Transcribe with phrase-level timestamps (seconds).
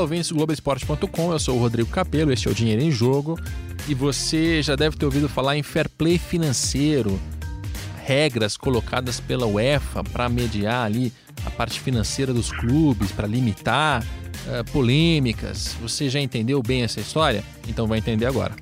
[0.00, 3.38] ouvintes do Globoesporte.com, eu sou o Rodrigo Capello, este é o Dinheiro em Jogo
[3.86, 7.20] e você já deve ter ouvido falar em fair play financeiro,
[8.04, 11.12] regras colocadas pela UEFA para mediar ali
[11.44, 15.76] a parte financeira dos clubes, para limitar uh, polêmicas.
[15.80, 17.44] Você já entendeu bem essa história?
[17.68, 18.54] Então vai entender agora.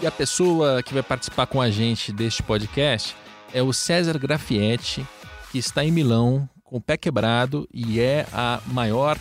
[0.00, 3.16] E a pessoa que vai participar com a gente deste podcast
[3.52, 5.06] é o César Grafietti,
[5.50, 9.16] que está em Milão com o pé quebrado e é a maior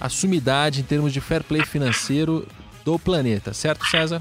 [0.00, 2.46] assumidade em termos de fair play financeiro
[2.84, 4.20] do planeta, certo, César?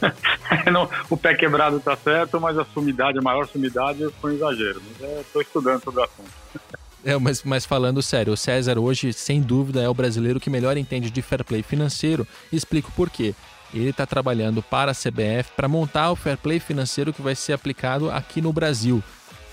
[0.70, 4.82] Não, o pé quebrado está certo, mas a sumidade, a maior sumidade foi um exagero.
[5.00, 6.30] Mas estou estudando sobre o assunto.
[7.06, 10.74] É, mas, mas falando sério, o César hoje, sem dúvida, é o brasileiro que melhor
[10.78, 12.26] entende de fair play financeiro.
[12.50, 13.34] Explico por quê.
[13.74, 17.52] Ele está trabalhando para a CBF para montar o fair play financeiro que vai ser
[17.52, 19.02] aplicado aqui no Brasil.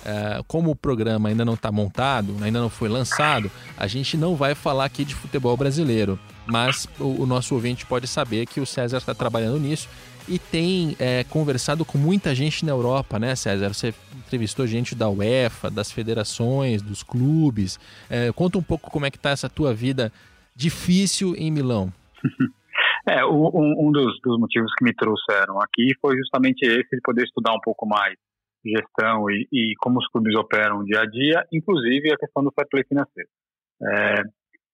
[0.02, 4.36] Uh, como o programa ainda não está montado, ainda não foi lançado, a gente não
[4.36, 6.20] vai falar aqui de futebol brasileiro.
[6.46, 9.88] Mas o, o nosso ouvinte pode saber que o César está trabalhando nisso
[10.28, 13.74] e tem é, conversado com muita gente na Europa, né, César?
[13.74, 17.80] Você entrevistou gente da UEFA, das federações, dos clubes.
[18.10, 20.12] É, conta um pouco como é que está essa tua vida
[20.56, 21.92] difícil em Milão.
[23.08, 27.24] É, um, um dos, dos, motivos que me trouxeram aqui foi justamente esse de poder
[27.24, 28.16] estudar um pouco mais
[28.64, 32.68] gestão e, e como os clubes operam dia a dia, inclusive a questão do fair
[32.70, 33.30] play financeiro.
[33.82, 34.22] É,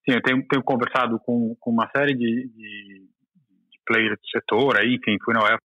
[0.03, 3.07] sim, eu tenho, tenho conversado com, com, uma série de, de,
[3.71, 5.61] de players do setor, aí, enfim, fui na UEFA,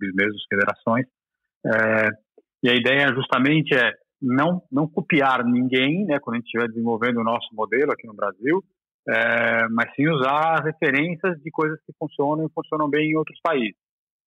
[0.00, 1.06] mesmo federações,
[1.66, 2.08] é,
[2.62, 7.20] e a ideia justamente é não, não copiar ninguém, né, quando a gente estiver desenvolvendo
[7.20, 8.64] o nosso modelo aqui no Brasil,
[9.08, 13.76] é, mas sim usar referências de coisas que funcionam e funcionam bem em outros países.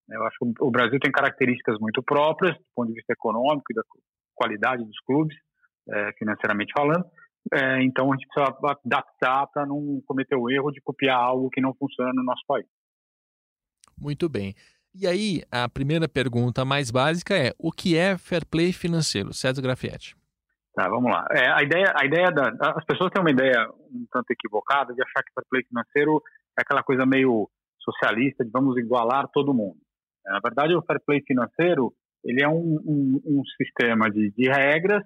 [0.09, 3.75] Eu acho que o Brasil tem características muito próprias, do ponto de vista econômico e
[3.75, 3.81] da
[4.35, 5.35] qualidade dos clubes,
[5.89, 7.05] é, financeiramente falando.
[7.53, 8.55] É, então a gente precisa
[8.85, 12.65] adaptar para não cometer o erro de copiar algo que não funciona no nosso país.
[13.99, 14.53] Muito bem.
[14.93, 19.33] E aí, a primeira pergunta mais básica é: o que é fair play financeiro?
[19.33, 20.16] César Grafietti.
[20.77, 21.25] Tá, vamos lá.
[21.31, 25.01] É, a ideia, a ideia da, as pessoas têm uma ideia um tanto equivocada de
[25.01, 26.21] achar que fair play financeiro
[26.55, 27.49] é aquela coisa meio
[27.79, 29.79] socialista de vamos igualar todo mundo.
[30.23, 31.91] Na verdade, o fair play financeiro
[32.23, 35.03] ele é um, um, um sistema de, de regras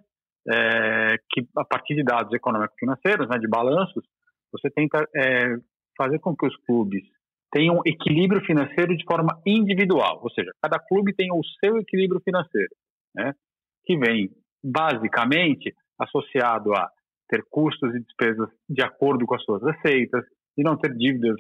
[0.51, 4.03] é, que, a partir de dados econômicos financeiros, né, de balanços,
[4.51, 5.55] você tenta é,
[5.97, 7.01] fazer com que os clubes
[7.49, 12.75] tenham equilíbrio financeiro de forma individual, ou seja, cada clube tem o seu equilíbrio financeiro,
[13.15, 13.33] né,
[13.85, 14.29] que vem
[14.63, 16.89] basicamente associado a
[17.29, 20.23] ter custos e despesas de acordo com as suas receitas,
[20.57, 21.37] e não ter dívidas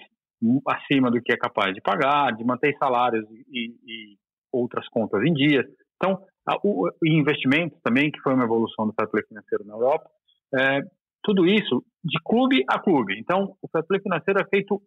[0.67, 4.17] acima do que é capaz de pagar, de manter salários e, e
[4.51, 5.65] outras contas em dias.
[5.95, 10.09] Então, a, o, investimentos também, que foi uma evolução do fair financeiro na Europa,
[10.57, 10.81] é,
[11.23, 13.19] tudo isso de clube a clube.
[13.19, 14.81] Então, o fair financeiro é feito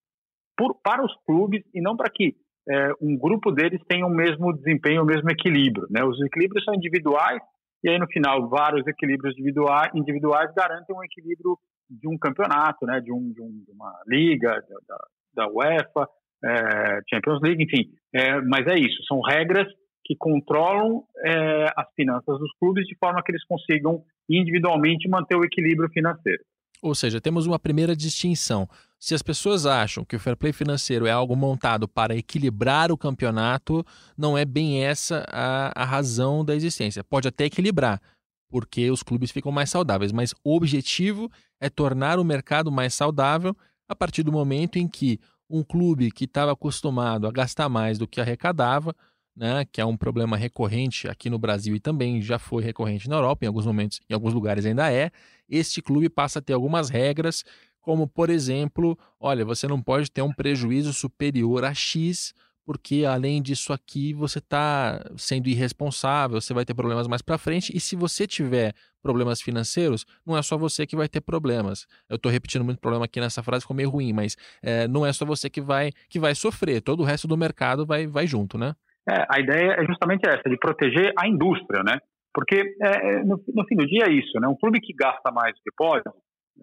[0.57, 2.35] por, para os clubes e não para que
[2.69, 5.87] é, um grupo deles tenha o mesmo desempenho, o mesmo equilíbrio.
[5.91, 6.03] Né?
[6.03, 7.41] Os equilíbrios são individuais
[7.85, 11.59] e aí, no final, vários equilíbrios individuais, individuais garantem um equilíbrio
[11.91, 12.99] de um campeonato, né?
[12.99, 14.99] de, um, de, um, de uma liga, da,
[15.35, 16.09] da UEFA,
[16.43, 17.91] é, Champions League, enfim.
[18.15, 19.67] É, mas é isso, são regras
[20.03, 25.45] que controlam é, as finanças dos clubes de forma que eles consigam individualmente manter o
[25.45, 26.43] equilíbrio financeiro.
[26.85, 28.69] Ou seja, temos uma primeira distinção.
[29.01, 32.99] Se as pessoas acham que o fair play financeiro é algo montado para equilibrar o
[32.99, 33.83] campeonato,
[34.15, 37.03] não é bem essa a, a razão da existência.
[37.03, 38.03] Pode até equilibrar,
[38.51, 43.57] porque os clubes ficam mais saudáveis, mas o objetivo é tornar o mercado mais saudável
[43.89, 45.19] a partir do momento em que
[45.49, 48.95] um clube que estava acostumado a gastar mais do que arrecadava,
[49.35, 53.17] né, que é um problema recorrente aqui no Brasil e também já foi recorrente na
[53.17, 55.11] Europa, em alguns momentos, em alguns lugares ainda é,
[55.49, 57.45] este clube passa a ter algumas regras,
[57.81, 63.43] como por exemplo, olha, você não pode ter um prejuízo superior a X porque além
[63.43, 67.95] disso aqui você está sendo irresponsável, você vai ter problemas mais para frente e se
[67.95, 71.87] você tiver problemas financeiros, não é só você que vai ter problemas.
[72.09, 75.13] Eu estou repetindo muito problema aqui nessa frase, ficou meio ruim, mas é, não é
[75.13, 78.57] só você que vai que vai sofrer, todo o resto do mercado vai, vai junto,
[78.57, 78.75] né?
[79.07, 81.99] É, a ideia é justamente essa, de proteger a indústria, né?
[82.35, 84.49] Porque é, no, no, fim do dia é isso, né?
[84.49, 86.03] Um clube que gasta mais do que pode,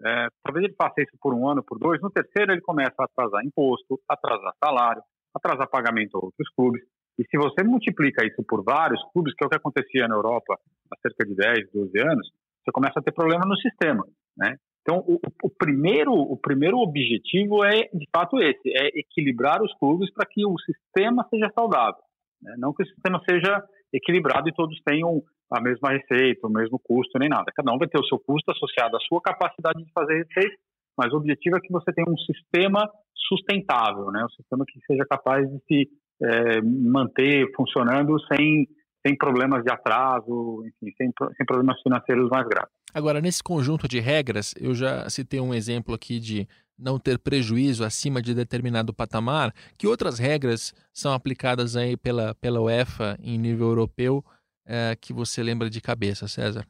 [0.04, 3.04] é, talvez ele faça isso por um ano, por dois, no terceiro ele começa a
[3.04, 5.02] atrasar imposto, atrasar salário,
[5.34, 6.82] atrasar pagamento a outros clubes.
[7.18, 10.58] E se você multiplica isso por vários clubes, que é o que acontecia na Europa
[10.92, 12.30] há cerca de 10, 12 anos,
[12.62, 14.04] você começa a ter problema no sistema,
[14.36, 14.56] né?
[14.82, 20.12] Então, o, o, primeiro, o primeiro objetivo é, de fato, esse, é equilibrar os clubes
[20.12, 22.02] para que o sistema seja saudável.
[22.42, 22.56] Né?
[22.58, 27.18] Não que o sistema seja equilibrado e todos tenham a mesma receita, o mesmo custo,
[27.18, 27.52] nem nada.
[27.54, 30.56] Cada um vai ter o seu custo associado à sua capacidade de fazer receita,
[30.96, 34.24] mas o objetivo é que você tenha um sistema sustentável, né?
[34.24, 35.90] um sistema que seja capaz de se
[36.22, 38.66] é, manter funcionando sem,
[39.06, 42.72] sem problemas de atraso, enfim, sem, sem problemas financeiros mais graves.
[42.94, 46.46] Agora, nesse conjunto de regras, eu já citei um exemplo aqui de
[46.82, 52.60] não ter prejuízo acima de determinado patamar, que outras regras são aplicadas aí pela, pela
[52.60, 54.24] UEFA em nível europeu
[54.66, 56.66] é, que você lembra de cabeça, César?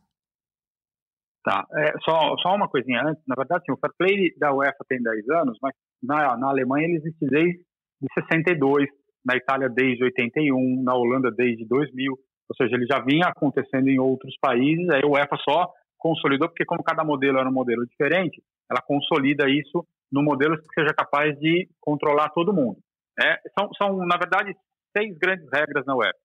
[1.44, 4.84] Tá, é, só, só uma coisinha antes, na verdade, sim, o Fair Play da UEFA
[4.88, 7.64] tem 10 anos, mas na, na Alemanha ele existe desde
[8.14, 8.88] 62,
[9.24, 13.98] na Itália desde 81, na Holanda desde 2000, ou seja, ele já vinha acontecendo em
[13.98, 18.42] outros países, aí a UEFA só consolidou, porque como cada modelo era um modelo diferente,
[18.70, 22.78] ela consolida isso no modelo que seja capaz de controlar todo mundo.
[23.20, 24.54] É, são, são, na verdade,
[24.96, 26.18] seis grandes regras na UEFA.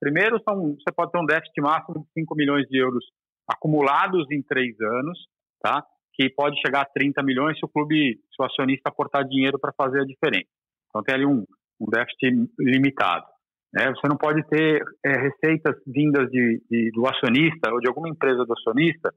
[0.00, 3.04] Primeiro, são, você pode ter um déficit máximo de 5 milhões de euros
[3.48, 5.18] acumulados em três anos,
[5.60, 5.84] tá?
[6.14, 9.72] que pode chegar a 30 milhões se o clube, se o acionista aportar dinheiro para
[9.76, 10.48] fazer a diferença.
[10.88, 11.44] Então tem ali um,
[11.80, 13.26] um déficit limitado.
[13.72, 13.90] Né?
[13.90, 18.44] Você não pode ter é, receitas vindas de, de, do acionista ou de alguma empresa
[18.44, 19.12] do acionista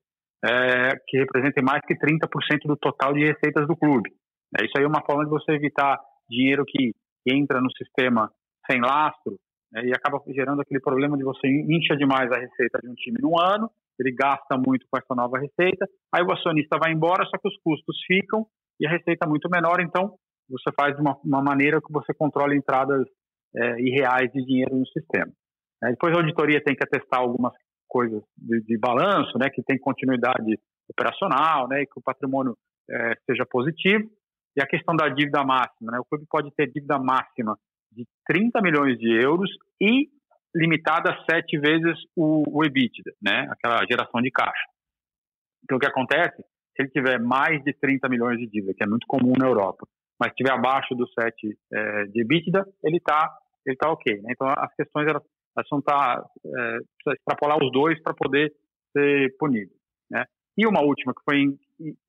[0.45, 2.27] é, que representem mais que 30%
[2.65, 4.11] do total de receitas do clube.
[4.59, 5.99] É, isso aí é uma forma de você evitar
[6.29, 6.93] dinheiro que,
[7.29, 8.31] entra no sistema
[8.71, 9.37] sem lastro
[9.69, 13.17] né, e acaba gerando aquele problema de você incha demais a receita de um time
[13.21, 13.69] num ano,
[13.99, 17.57] ele gasta muito com essa nova receita, aí o acionista vai embora, só que os
[17.61, 18.45] custos ficam
[18.79, 20.13] e a receita é muito menor, então
[20.49, 23.05] você faz de uma, uma maneira que você controla entradas
[23.55, 25.31] é, irreais de dinheiro no sistema.
[25.83, 27.53] É, depois a auditoria tem que atestar algumas
[27.87, 32.55] coisas de, de, balanço, né, que tem continuidade operacional, né, e que o patrimônio
[32.89, 34.09] é, seja positivo.
[34.55, 37.57] E a questão da dívida máxima, né, o clube pode ter dívida máxima
[37.91, 39.49] de 30 milhões de euros
[39.81, 40.09] e
[40.55, 44.67] limitada a sete vezes o, o EBITDA, né, aquela geração de caixa.
[45.63, 46.41] Então o que acontece?
[46.75, 49.87] Se ele tiver mais de 30 milhões de dívida, que é muito comum na Europa,
[50.19, 53.37] mas estiver abaixo do 7 é, de EBITDA, ele está
[53.67, 54.21] ele tá ok.
[54.21, 54.31] Né?
[54.31, 55.21] Então, as questões elas,
[55.57, 58.53] elas vão é, precisa extrapolar os dois para poder
[58.95, 59.71] ser punido.
[60.09, 60.23] Né?
[60.57, 61.57] E uma última, que foi em,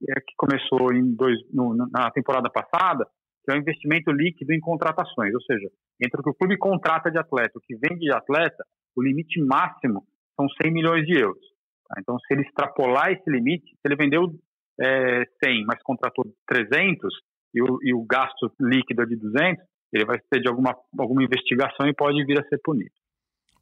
[0.09, 3.07] é, que começou em dois, no, na temporada passada,
[3.45, 5.69] que é o investimento líquido em contratações, ou seja,
[6.03, 8.65] entre o que o clube contrata de atleta, o que vende de atleta,
[8.95, 10.05] o limite máximo
[10.37, 11.45] são 100 milhões de euros.
[11.89, 11.97] Tá?
[12.01, 14.31] Então, se ele extrapolar esse limite, se ele vendeu
[14.81, 17.13] é, 100, mas contratou 300,
[17.55, 21.23] e o, e o gasto líquido é de 200, ele vai ter de alguma, alguma
[21.23, 22.91] investigação e pode vir a ser punido.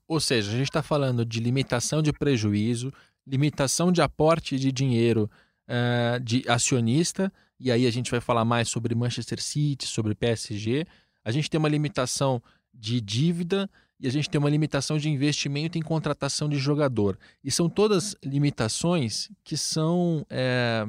[0.08, 2.92] Ou seja, a gente está falando de limitação de prejuízo,
[3.26, 5.28] limitação de aporte de dinheiro
[5.68, 10.86] uh, de acionista, e aí a gente vai falar mais sobre Manchester City, sobre PSG.
[11.24, 12.42] A gente tem uma limitação
[12.72, 13.68] de dívida
[13.98, 17.18] e a gente tem uma limitação de investimento em contratação de jogador.
[17.42, 20.86] E são todas limitações que são é,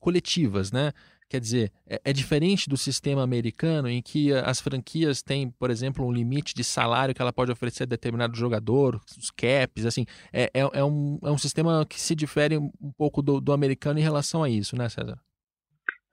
[0.00, 0.92] coletivas, né?
[1.32, 6.06] Quer dizer, é, é, diferente do sistema americano em que as franquias têm, por exemplo,
[6.06, 10.04] um limite de salário que ela pode oferecer a determinado jogador, os caps, assim.
[10.30, 13.98] É, é, é um, é um sistema que se difere um pouco do, do americano
[13.98, 15.18] em relação a isso, né, César?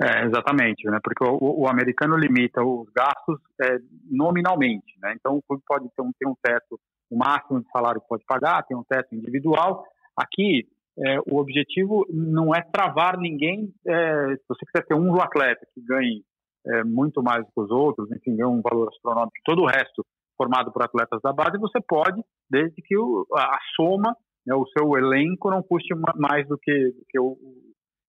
[0.02, 1.00] É, exatamente, né?
[1.04, 3.78] Porque o, o americano limita os gastos é,
[4.10, 5.14] nominalmente, né?
[5.20, 6.80] Então o clube pode ter um, ter um teto,
[7.10, 9.84] o máximo de salário que pode pagar, tem um teto individual.
[10.16, 10.66] Aqui
[11.06, 13.72] é, o objetivo não é travar ninguém.
[13.88, 16.24] É, se você quiser ter um atleta que ganhe
[16.68, 20.06] é, muito mais que os outros, enfim, ganha um valor astronômico, todo o resto
[20.38, 24.16] formado por atletas da base, você pode, desde que o, a, soma,
[24.46, 27.38] né, o seu elenco não custe mais do que, do que o,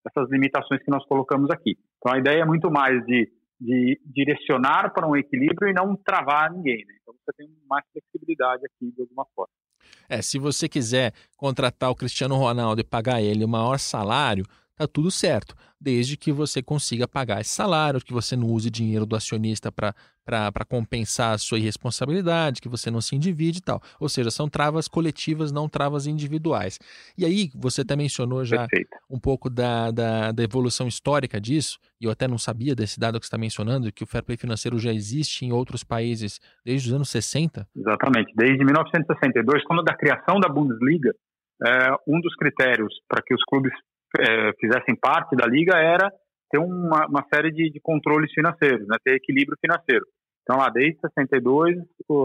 [0.06, 1.76] essas limitações que nós colocamos aqui.
[1.98, 3.30] Então a ideia é muito mais de,
[3.60, 6.84] de direcionar para um equilíbrio e não travar ninguém.
[6.86, 6.94] Né?
[7.02, 9.52] Então você tem mais flexibilidade aqui de alguma forma.
[10.10, 14.44] É, se você quiser contratar o Cristiano Ronaldo e pagar ele o maior salário,
[14.80, 19.04] tá tudo certo, desde que você consiga pagar esse salário, que você não use dinheiro
[19.04, 23.80] do acionista para compensar a sua irresponsabilidade, que você não se endivide e tal.
[23.98, 26.78] Ou seja, são travas coletivas, não travas individuais.
[27.16, 28.96] E aí, você até mencionou já Perfeito.
[29.10, 33.20] um pouco da, da, da, evolução histórica disso, e eu até não sabia desse dado
[33.20, 36.88] que você está mencionando, que o fair play financeiro já existe em outros países desde
[36.88, 37.68] os anos 60.
[37.76, 41.12] Exatamente, desde 1962, quando da criação da Bundesliga,
[41.66, 43.72] é, um dos critérios para que os clubes
[44.18, 46.10] é, fizessem parte da liga era
[46.50, 50.04] ter uma, uma série de, de, controles financeiros, né, ter equilíbrio financeiro.
[50.42, 51.76] Então, lá desde 62,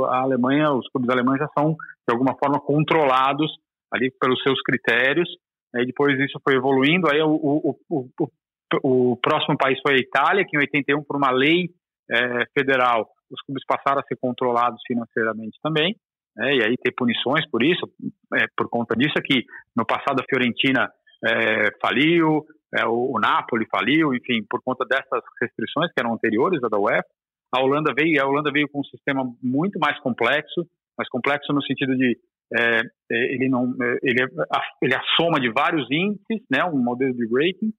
[0.09, 1.75] a Alemanha, os clubes alemães já são
[2.07, 3.51] de alguma forma controlados
[3.93, 5.29] ali pelos seus critérios.
[5.75, 7.07] Aí depois isso foi evoluindo.
[7.11, 11.29] Aí o, o, o, o, próximo país foi a Itália, que em 81 por uma
[11.29, 11.69] lei
[12.09, 15.95] é, federal os clubes passaram a ser controlados financeiramente também.
[16.35, 17.87] né, e aí ter punições por isso,
[18.33, 20.89] é, por conta disso é que no passado a Fiorentina
[21.25, 26.63] é, faliu, é, o, o, Napoli faliu, enfim, por conta dessas restrições que eram anteriores
[26.63, 27.05] à da UEFA.
[27.53, 30.67] A Holanda veio, a Holanda veio com um sistema muito mais complexo,
[30.97, 32.17] mais complexo no sentido de
[32.53, 36.45] é, é ele não, é, ele, é a, ele é a soma de vários índices,
[36.51, 37.73] né, um modelo de rating,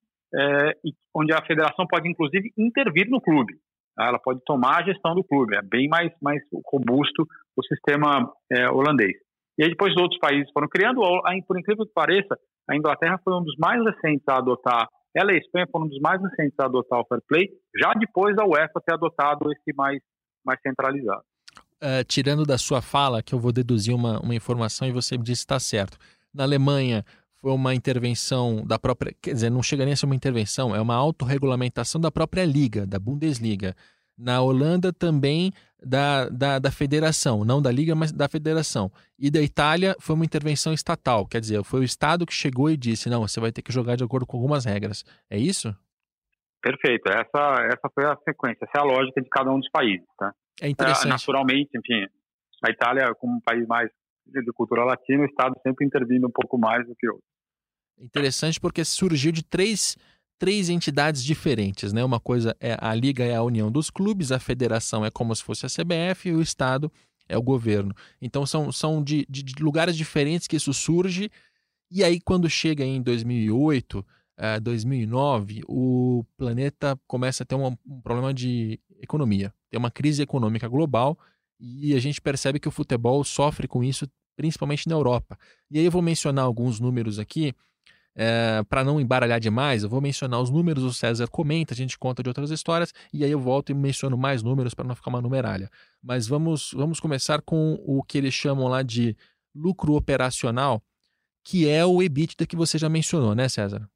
[1.15, 3.55] onde a federação pode inclusive intervir no clube.
[3.95, 4.07] Tá?
[4.07, 5.57] Ela pode tomar a gestão do clube.
[5.57, 7.27] É bem mais, mais robusto
[7.57, 8.31] o sistema
[8.73, 9.17] holandês.
[9.59, 11.01] E aí depois outros países foram criando,
[11.47, 15.37] por incrível que pareça, a Inglaterra foi um dos mais recentes a adotar, ela e
[15.37, 17.49] a Espanha foram um dos mais recentes a adotar o fair play,
[17.81, 19.99] já depois da UEFA ter adotado esse mais,
[20.45, 21.23] mais centralizado.
[21.77, 25.25] Uh, tirando da sua fala, que eu vou deduzir uma, uma informação e você me
[25.25, 25.97] disse que está certo.
[26.35, 27.03] Na Alemanha,
[27.41, 29.15] foi uma intervenção da própria.
[29.23, 32.87] Quer dizer, não chega nem a ser uma intervenção, é uma autorregulamentação da própria liga,
[32.87, 33.75] da Bundesliga.
[34.17, 38.91] Na Holanda também da, da, da federação, não da liga, mas da federação.
[39.19, 42.77] E da Itália foi uma intervenção estatal, quer dizer, foi o Estado que chegou e
[42.77, 45.05] disse: não, você vai ter que jogar de acordo com algumas regras.
[45.31, 45.75] É isso?
[46.63, 47.09] Perfeito.
[47.09, 50.07] Essa, essa foi a sequência, essa é a lógica de cada um dos países.
[50.19, 50.33] Tá?
[50.61, 51.07] É interessante.
[51.07, 52.07] É, naturalmente, enfim,
[52.65, 53.89] a Itália, como um país mais
[54.27, 57.25] de cultura latina, o Estado sempre intervindo um pouco mais do que outros.
[57.99, 59.97] Interessante porque surgiu de três,
[60.39, 62.05] três entidades diferentes, né?
[62.05, 65.43] Uma coisa é a liga é a união dos clubes, a federação é como se
[65.43, 66.91] fosse a CBF e o Estado
[67.29, 67.95] é o governo.
[68.21, 71.31] Então são, são de, de, de lugares diferentes que isso surge.
[71.91, 78.01] E aí quando chega em 2008, uh, 2009, o planeta começa a ter um, um
[78.01, 79.53] problema de economia.
[79.71, 81.19] Tem uma crise econômica global
[81.59, 85.39] e a gente percebe que o futebol sofre com isso, principalmente na Europa.
[85.71, 87.55] E aí eu vou mencionar alguns números aqui,
[88.17, 91.99] é, para não embaralhar demais, eu vou mencionar os números, o César comenta, a gente
[91.99, 95.11] conta de outras histórias, e aí eu volto e menciono mais números para não ficar
[95.11, 95.71] uma numeralha.
[96.03, 99.15] Mas vamos, vamos começar com o que eles chamam lá de
[99.55, 100.83] lucro operacional,
[101.45, 103.87] que é o EBITDA que você já mencionou, né, César?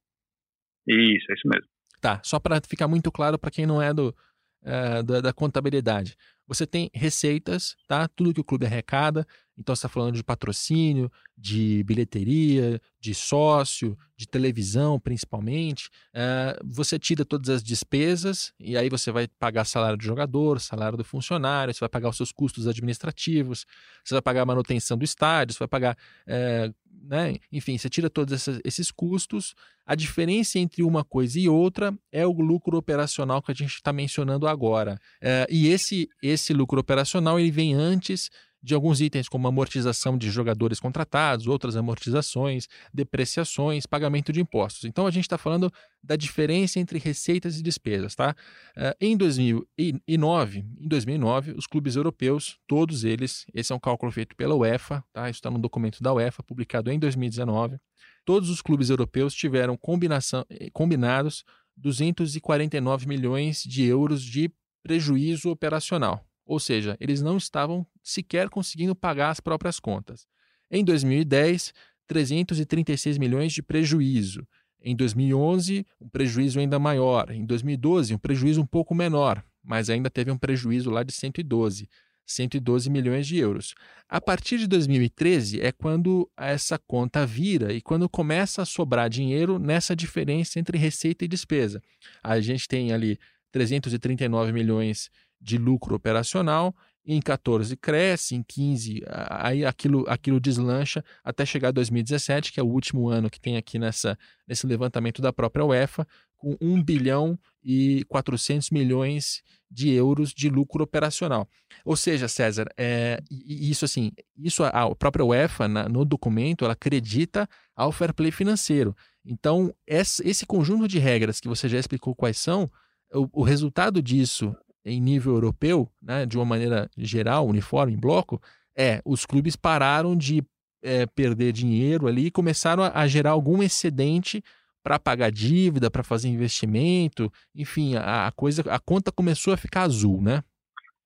[0.86, 1.68] Isso, é isso mesmo.
[1.98, 4.14] Tá, só para ficar muito claro para quem não é do,
[4.62, 6.16] é, da, da contabilidade.
[6.50, 8.08] Você tem receitas, tá?
[8.08, 9.24] Tudo que o clube arrecada.
[9.56, 15.88] Então você está falando de patrocínio, de bilheteria, de sócio, de televisão, principalmente.
[16.12, 20.98] Uh, você tira todas as despesas e aí você vai pagar salário do jogador, salário
[20.98, 23.64] do funcionário, você vai pagar os seus custos administrativos,
[24.04, 27.36] você vai pagar a manutenção do estádio, você vai pagar uh, né?
[27.50, 29.54] Enfim, você tira todos esses custos.
[29.86, 33.92] A diferença entre uma coisa e outra é o lucro operacional que a gente está
[33.92, 34.98] mencionando agora.
[35.20, 38.30] É, e esse, esse lucro operacional ele vem antes
[38.62, 44.84] de alguns itens como amortização de jogadores contratados, outras amortizações, depreciações, pagamento de impostos.
[44.84, 48.34] Então a gente está falando da diferença entre receitas e despesas, tá?
[48.76, 54.36] Uh, em 2009, em 2009, os clubes europeus, todos eles, esse é um cálculo feito
[54.36, 55.30] pela UEFA, tá?
[55.30, 57.78] Isso está no documento da UEFA, publicado em 2019.
[58.24, 61.44] Todos os clubes europeus tiveram combinação, eh, combinados
[61.76, 64.50] 249 milhões de euros de
[64.82, 70.26] prejuízo operacional ou seja, eles não estavam sequer conseguindo pagar as próprias contas.
[70.68, 71.72] Em 2010,
[72.08, 74.44] 336 milhões de prejuízo.
[74.82, 77.30] Em 2011, um prejuízo ainda maior.
[77.30, 81.88] Em 2012, um prejuízo um pouco menor, mas ainda teve um prejuízo lá de 112,
[82.26, 83.76] 112 milhões de euros.
[84.08, 89.56] A partir de 2013 é quando essa conta vira e quando começa a sobrar dinheiro
[89.56, 91.80] nessa diferença entre receita e despesa.
[92.24, 93.20] A gente tem ali
[93.52, 101.44] 339 milhões de lucro operacional, em 14 cresce, em 15 aí aquilo, aquilo deslancha até
[101.46, 105.32] chegar a 2017, que é o último ano que tem aqui nessa, nesse levantamento da
[105.32, 106.06] própria UEFA,
[106.36, 111.48] com 1 bilhão e 400 milhões de euros de lucro operacional.
[111.84, 117.48] Ou seja, César, é, isso assim, isso a própria UEFA na, no documento ela acredita
[117.76, 118.96] ao fair play financeiro.
[119.24, 122.70] Então, esse conjunto de regras que você já explicou quais são,
[123.12, 128.40] o, o resultado disso em nível europeu, né, de uma maneira geral, uniforme, em bloco,
[128.76, 130.42] é os clubes pararam de
[130.82, 134.42] é, perder dinheiro ali e começaram a, a gerar algum excedente
[134.82, 139.82] para pagar dívida, para fazer investimento, enfim, a, a, coisa, a conta começou a ficar
[139.82, 140.42] azul, né?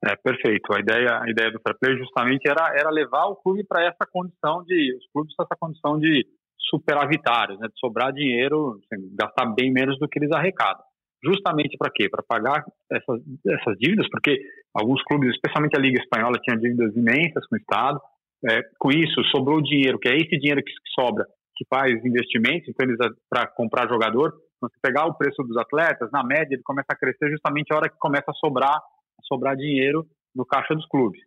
[0.06, 0.72] É perfeito.
[0.72, 4.06] A ideia, a ideia do fair play justamente era, era levar o clube para essa
[4.12, 6.24] condição de os clubes essa condição de
[6.58, 10.84] superavitários, né, de sobrar dinheiro, assim, gastar bem menos do que eles arrecadam
[11.24, 12.08] justamente para quê?
[12.08, 14.38] Para pagar essas, essas dívidas, porque
[14.74, 18.00] alguns clubes, especialmente a Liga Espanhola, tinha dívidas imensas com o Estado.
[18.46, 21.24] É, com isso, sobrou dinheiro, que é esse dinheiro que, sobra,
[21.56, 22.86] que faz investimentos, então
[23.30, 24.34] para comprar jogador.
[24.56, 27.76] Então, se pegar o preço dos atletas, na média, ele começa a crescer justamente a
[27.76, 30.04] hora que começa a sobrar, a sobrar dinheiro
[30.34, 31.20] no caixa dos clubes.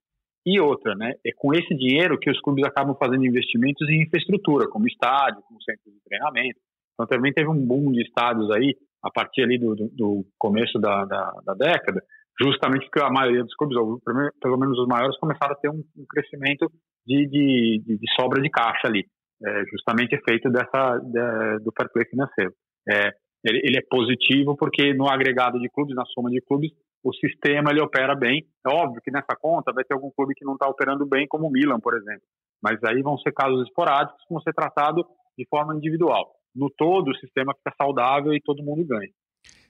[0.46, 4.70] E outra, né, é com esse dinheiro que os clubes acabam fazendo investimentos em infraestrutura,
[4.70, 6.60] como estádio, como centros de treinamento.
[6.94, 8.74] Então também teve um boom de estádios aí,
[9.08, 12.02] a partir ali do, do, começo da, da, da, década,
[12.40, 14.00] justamente porque a maioria dos clubes, ou
[14.42, 16.70] pelo menos os maiores, começaram a ter um, um crescimento
[17.06, 19.06] de, de, de, de, sobra de caixa ali,
[19.46, 22.52] é, justamente efeito dessa, de, do fair play financeiro.
[22.90, 23.12] É,
[23.44, 26.72] ele, ele, é positivo porque no agregado de clubes, na soma de clubes,
[27.04, 28.46] o sistema ele opera bem.
[28.66, 31.48] É óbvio que nessa conta vai ter algum clube que não está operando bem, como
[31.48, 32.24] o Milan, por exemplo.
[32.62, 35.06] Mas aí vão ser casos esporádicos que vão ser tratados
[35.38, 36.37] de forma individual.
[36.58, 39.10] No todo, o sistema fica saudável e todo mundo ganha.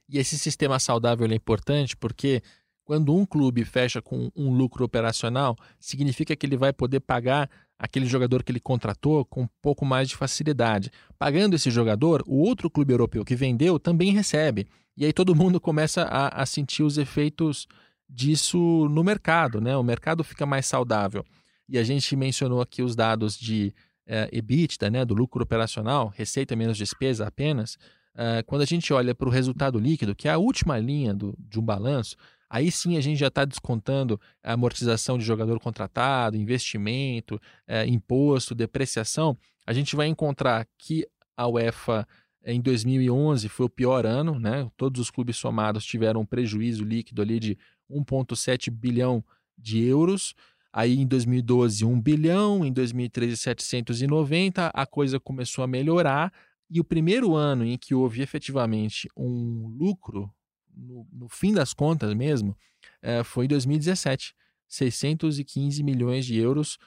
[0.10, 2.42] E esse sistema saudável é importante porque
[2.86, 8.06] quando um clube fecha com um lucro operacional, significa que ele vai poder pagar aquele
[8.06, 10.90] jogador que ele contratou com um pouco mais de facilidade.
[11.20, 14.66] Pagando esse jogador, o outro clube europeu que vendeu também recebe.
[14.96, 17.68] E aí todo mundo começa a, a sentir os efeitos
[18.10, 19.76] disso no mercado, né?
[19.76, 21.26] O mercado fica mais saudável.
[21.68, 23.74] E a gente mencionou aqui os dados de
[24.08, 27.78] é, EBITDA, né, do lucro operacional, receita menos despesa apenas.
[28.16, 31.36] É, quando a gente olha para o resultado líquido, que é a última linha do,
[31.38, 32.16] de um balanço,
[32.50, 38.56] Aí sim a gente já está descontando a amortização de jogador contratado, investimento, é, imposto,
[38.56, 39.38] depreciação.
[39.66, 42.08] A gente vai encontrar que a UEFA
[42.46, 44.70] em 2011 foi o pior ano, né?
[44.78, 47.58] Todos os clubes somados tiveram um prejuízo líquido ali de
[47.92, 49.24] 1,7 bilhão
[49.58, 50.34] de euros.
[50.78, 56.32] Aí em 2012, 1 bilhão, em 2013, 790, a coisa começou a melhorar.
[56.70, 60.32] E o primeiro ano em que houve efetivamente um lucro
[60.72, 62.56] no, no fim das contas mesmo,
[63.02, 64.36] é, foi em 2017.
[64.68, 66.78] 615 milhões de euros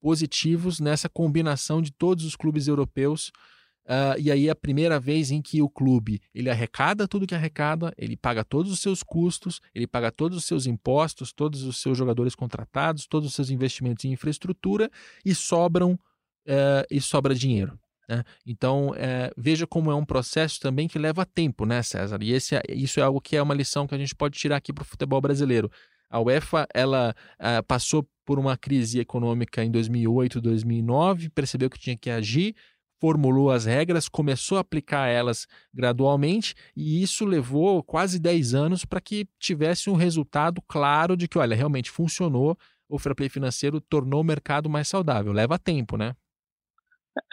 [0.00, 3.32] positivos nessa combinação de todos os clubes europeus.
[3.86, 7.34] Uh, e aí é a primeira vez em que o clube ele arrecada tudo que
[7.34, 11.80] arrecada, ele paga todos os seus custos, ele paga todos os seus impostos, todos os
[11.80, 14.90] seus jogadores contratados, todos os seus investimentos em infraestrutura
[15.24, 17.78] e sobram uh, e sobra dinheiro.
[18.10, 18.24] Né?
[18.44, 22.18] Então, é, veja como é um processo também que leva tempo, né, César?
[22.20, 24.56] E esse, é, isso é algo que é uma lição que a gente pode tirar
[24.56, 25.70] aqui para o futebol brasileiro.
[26.10, 31.96] A UEFA ela é, passou por uma crise econômica em 2008, 2009, percebeu que tinha
[31.96, 32.56] que agir,
[33.00, 39.00] formulou as regras, começou a aplicar elas gradualmente e isso levou quase 10 anos para
[39.00, 42.56] que tivesse um resultado claro de que, olha, realmente funcionou,
[42.88, 45.32] o fair play financeiro tornou o mercado mais saudável.
[45.32, 46.14] Leva tempo, né?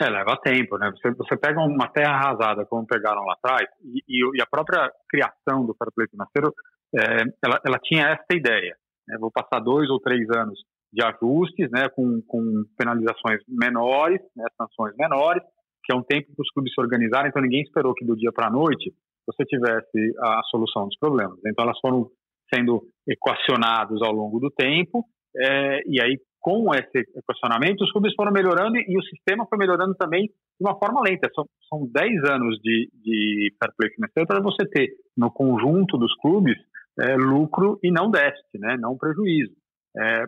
[0.02, 0.92] É, leva tempo, né?
[0.92, 5.66] Você, você pega uma terra arrasada, como pegaram lá atrás, e, e, a própria criação
[5.66, 6.54] do fair play financeiro,
[6.96, 8.76] é, ela, ela tinha essa ideia.
[9.08, 9.18] Né?
[9.20, 10.60] Vou passar dois ou três anos
[10.92, 15.44] de ajustes, né, com, com penalizações menores, né, sanções menores,
[15.88, 18.32] que é um tempo para os clubes se organizarem, então ninguém esperou que do dia
[18.32, 18.94] para a noite
[19.26, 21.40] você tivesse a solução dos problemas.
[21.46, 22.10] Então elas foram
[22.54, 28.32] sendo equacionados ao longo do tempo, é, e aí com esse equacionamento, os clubes foram
[28.32, 31.30] melhorando e, o sistema foi melhorando também de uma forma lenta.
[31.36, 36.14] São, são 10 anos de, de fair play financeiro para você ter, no conjunto dos
[36.16, 36.58] clubes,
[37.00, 38.78] é, lucro e não déficit, né?
[38.80, 39.54] não prejuízo.
[39.98, 40.24] É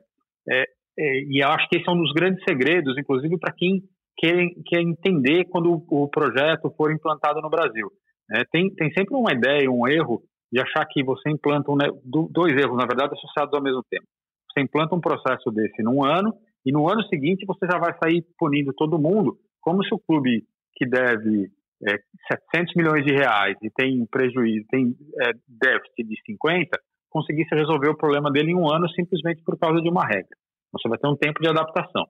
[1.00, 3.82] e eu acho que esse é um dos grandes segredos, inclusive para quem
[4.20, 7.90] quer, quer entender quando o, o projeto for implantado no Brasil.
[8.32, 11.78] É, tem, tem sempre uma ideia, um erro de achar que você implanta um,
[12.30, 14.06] dois erros, na verdade, associados ao mesmo tempo.
[14.52, 16.34] Você implanta um processo desse num ano
[16.66, 20.44] e no ano seguinte você já vai sair punindo todo mundo, como se o clube
[20.76, 21.50] que deve
[21.88, 21.98] é,
[22.54, 26.78] 700 milhões de reais e tem prejuízo, tem é, déficit de 50,
[27.10, 30.36] conseguisse resolver o problema dele em um ano simplesmente por causa de uma regra.
[30.74, 32.06] Você vai ter um tempo de adaptação.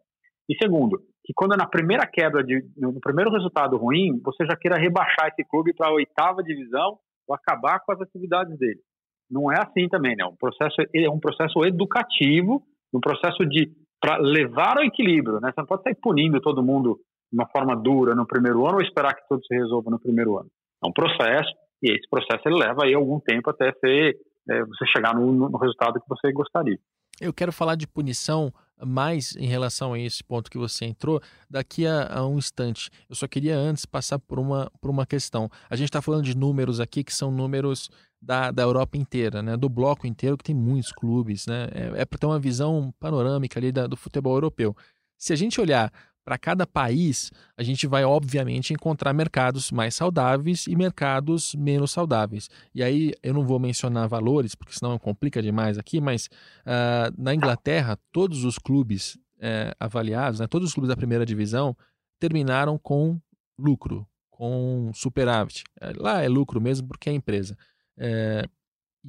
[0.50, 4.78] E segundo, que quando na primeira quebra, de, no primeiro resultado ruim, você já queira
[4.78, 8.82] rebaixar esse clube para a oitava divisão ou acabar com as atividades dele
[9.30, 10.26] não é assim também, né?
[10.26, 15.52] Um processo é um processo educativo, um processo de para levar ao equilíbrio, né?
[15.54, 17.00] Você não pode sair punindo todo mundo
[17.32, 20.38] de uma forma dura no primeiro ano ou esperar que tudo se resolva no primeiro
[20.38, 20.50] ano.
[20.84, 21.52] É um processo
[21.84, 24.18] e esse processo ele leva aí algum tempo até ser,
[24.50, 26.80] é, você chegar no, no resultado que você gostaria.
[27.22, 28.52] Eu quero falar de punição
[28.86, 32.90] mais em relação a esse ponto que você entrou daqui a, a um instante.
[33.10, 35.50] Eu só queria antes passar por uma, por uma questão.
[35.70, 37.90] A gente está falando de números aqui que são números
[38.22, 39.56] da, da Europa inteira, né?
[39.56, 41.46] do bloco inteiro, que tem muitos clubes.
[41.46, 41.68] Né?
[41.74, 44.76] É, é para ter uma visão panorâmica ali da, do futebol europeu.
[45.18, 45.92] Se a gente olhar
[46.30, 52.52] para cada país, a gente vai, obviamente, encontrar mercados mais saudáveis e mercados menos saudáveis.
[52.72, 56.30] E aí eu não vou mencionar valores, porque senão complica demais aqui, mas
[56.68, 61.76] uh, na Inglaterra, todos os clubes uh, avaliados, né, todos os clubes da primeira divisão,
[62.20, 63.20] terminaram com
[63.58, 65.64] lucro, com superávit.
[65.82, 67.58] Eh, lá é lucro mesmo, porque é empresa.
[67.98, 68.48] Uh,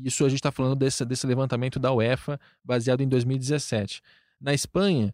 [0.02, 4.00] isso a gente está falando desse, desse levantamento da UEFA, baseado em 2017.
[4.40, 5.12] Na Espanha,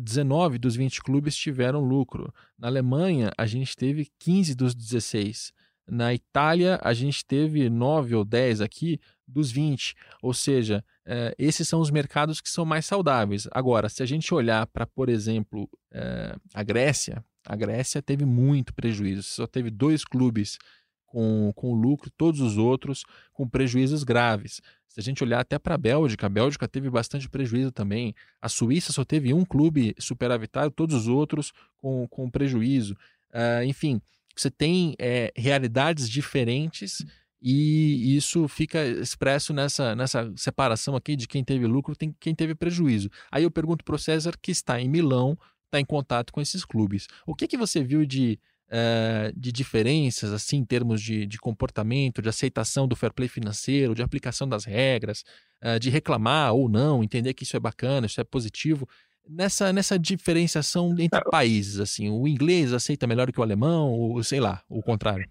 [0.00, 2.32] 19 dos 20 clubes tiveram lucro.
[2.58, 5.52] Na Alemanha, a gente teve 15 dos 16.
[5.88, 9.94] Na Itália, a gente teve 9 ou 10 aqui dos 20.
[10.22, 13.48] Ou seja, é, esses são os mercados que são mais saudáveis.
[13.50, 18.72] Agora, se a gente olhar para, por exemplo, é, a Grécia, a Grécia teve muito
[18.72, 19.24] prejuízo.
[19.24, 20.58] Só teve dois clubes
[21.06, 24.60] com, com lucro, todos os outros com prejuízos graves.
[24.90, 28.12] Se a gente olhar até para a Bélgica, a Bélgica teve bastante prejuízo também.
[28.42, 32.94] A Suíça só teve um clube superavitário, todos os outros com, com prejuízo.
[33.32, 34.02] Uh, enfim,
[34.36, 37.04] você tem é, realidades diferentes
[37.40, 42.56] e isso fica expresso nessa, nessa separação aqui de quem teve lucro e quem teve
[42.56, 43.08] prejuízo.
[43.30, 46.64] Aí eu pergunto para o César, que está em Milão, está em contato com esses
[46.64, 47.06] clubes.
[47.24, 52.22] O que, que você viu de, uh, de diferenças, assim, em termos de, de comportamento,
[52.22, 55.24] de aceitação do fair play financeiro, de aplicação das regras,
[55.62, 58.88] uh, de reclamar ou não, entender que isso é bacana, isso é positivo
[59.28, 64.22] nessa, nessa diferenciação entre é, países, assim, o inglês aceita melhor que o alemão, ou
[64.22, 65.28] sei lá, o contrário?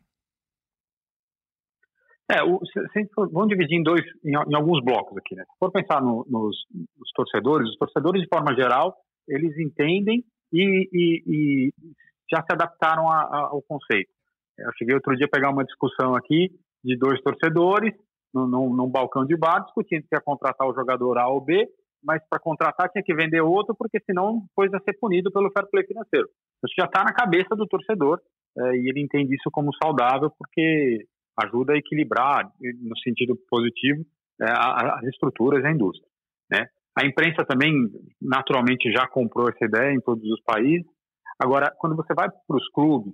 [2.31, 5.43] É, o, se, se, vamos dividir em dois, em, em, alguns blocos aqui, né?
[5.43, 8.95] Se for pensar no, nos, nos, torcedores, os torcedores de forma geral,
[9.27, 10.23] eles entendem
[10.53, 11.73] e, e, e
[12.31, 14.11] já se adaptaram a, a, ao conceito.
[14.57, 16.49] Eu cheguei outro dia a pegar uma discussão aqui
[16.83, 17.93] de dois torcedores
[18.33, 21.67] num, num, balcão de bar discutindo se ia contratar o jogador A ou B
[22.03, 25.67] mas para contratar tinha que vender outro, porque senão depois ia ser punido pelo fair
[25.69, 26.27] play financeiro.
[26.65, 28.19] Isso já está na cabeça do torcedor
[28.57, 31.05] é, e ele entende isso como saudável, porque
[31.43, 34.03] ajuda a equilibrar, no sentido positivo,
[34.41, 36.07] é, as estruturas da indústria.
[36.51, 36.67] Né?
[36.97, 37.73] A imprensa também,
[38.21, 40.85] naturalmente, já comprou essa ideia em todos os países.
[41.41, 43.13] Agora, quando você vai para os clubes,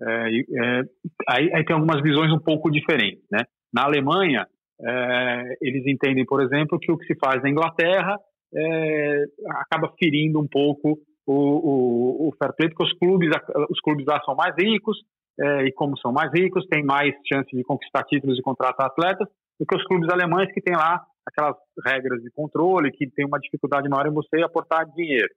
[0.00, 0.82] é, é,
[1.28, 3.24] aí, aí, tem algumas visões um pouco diferentes.
[3.30, 3.44] Né?
[3.72, 4.46] Na Alemanha,
[4.80, 8.18] é, eles entendem, por exemplo, que o que se faz na Inglaterra
[8.54, 13.30] é, acaba ferindo um pouco o, o, o, fair play, porque os clubes,
[13.70, 14.96] os clubes lá são mais ricos,
[15.38, 19.28] é, e como são mais ricos, têm mais chance de conquistar títulos e contratar atletas
[19.58, 23.40] do que os clubes alemães que têm lá aquelas regras de controle, que tem uma
[23.40, 25.28] dificuldade maior em você aportar dinheiro.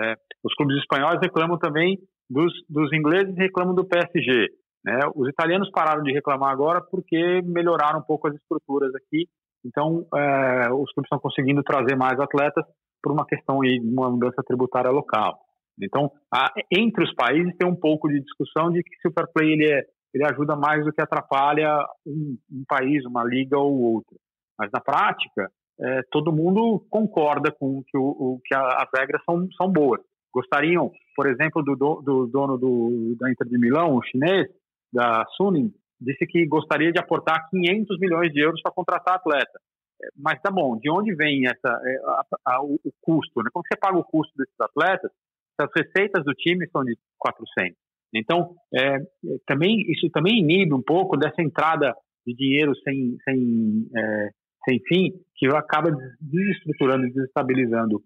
[0.00, 4.48] É, os clubes espanhóis reclamam também dos, dos ingleses reclamam do PSG.
[4.84, 4.98] Né?
[5.14, 9.28] Os italianos pararam de reclamar agora porque melhoraram um pouco as estruturas aqui.
[9.64, 12.64] Então, é, os clubes estão conseguindo trazer mais atletas
[13.02, 15.38] por uma questão de uma mudança tributária local.
[15.80, 19.52] Então, a, entre os países tem um pouco de discussão de que o Fair Play
[19.52, 19.82] ele, é,
[20.14, 24.16] ele ajuda mais do que atrapalha um, um país, uma liga ou outra.
[24.58, 25.48] Mas na prática,
[25.80, 30.00] é, todo mundo concorda com que, o, o, que a, as regras são, são boas.
[30.32, 34.48] Gostariam, por exemplo, do, do dono do, da Inter de Milão, o chinês,
[34.92, 39.60] da Suning, disse que gostaria de aportar 500 milhões de euros para contratar atleta.
[40.02, 43.42] É, mas tá bom, de onde vem essa, é, a, a, o, o, custo?
[43.42, 43.50] Né?
[43.52, 45.10] Como você paga o custo desses atletas?
[45.58, 47.76] As receitas do time são de 400.
[48.14, 48.98] Então, é,
[49.46, 51.94] também isso também inibe um pouco dessa entrada
[52.26, 54.28] de dinheiro sem, sem, é,
[54.68, 58.00] sem fim, que acaba desestruturando e desestabilizando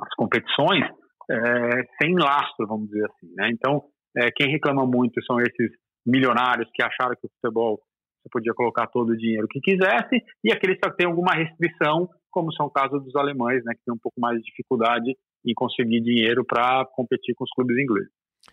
[0.00, 0.82] as competições
[1.30, 3.34] é, sem lastro, vamos dizer assim.
[3.36, 3.50] Né?
[3.52, 3.82] Então,
[4.16, 5.70] é, quem reclama muito são esses
[6.06, 7.78] milionários que acharam que o futebol
[8.22, 12.50] você podia colocar todo o dinheiro que quisesse, e aqueles que têm alguma restrição, como
[12.54, 15.14] são o caso dos alemães, né, que tem um pouco mais de dificuldade
[15.46, 18.10] em conseguir dinheiro para competir com os clubes ingleses.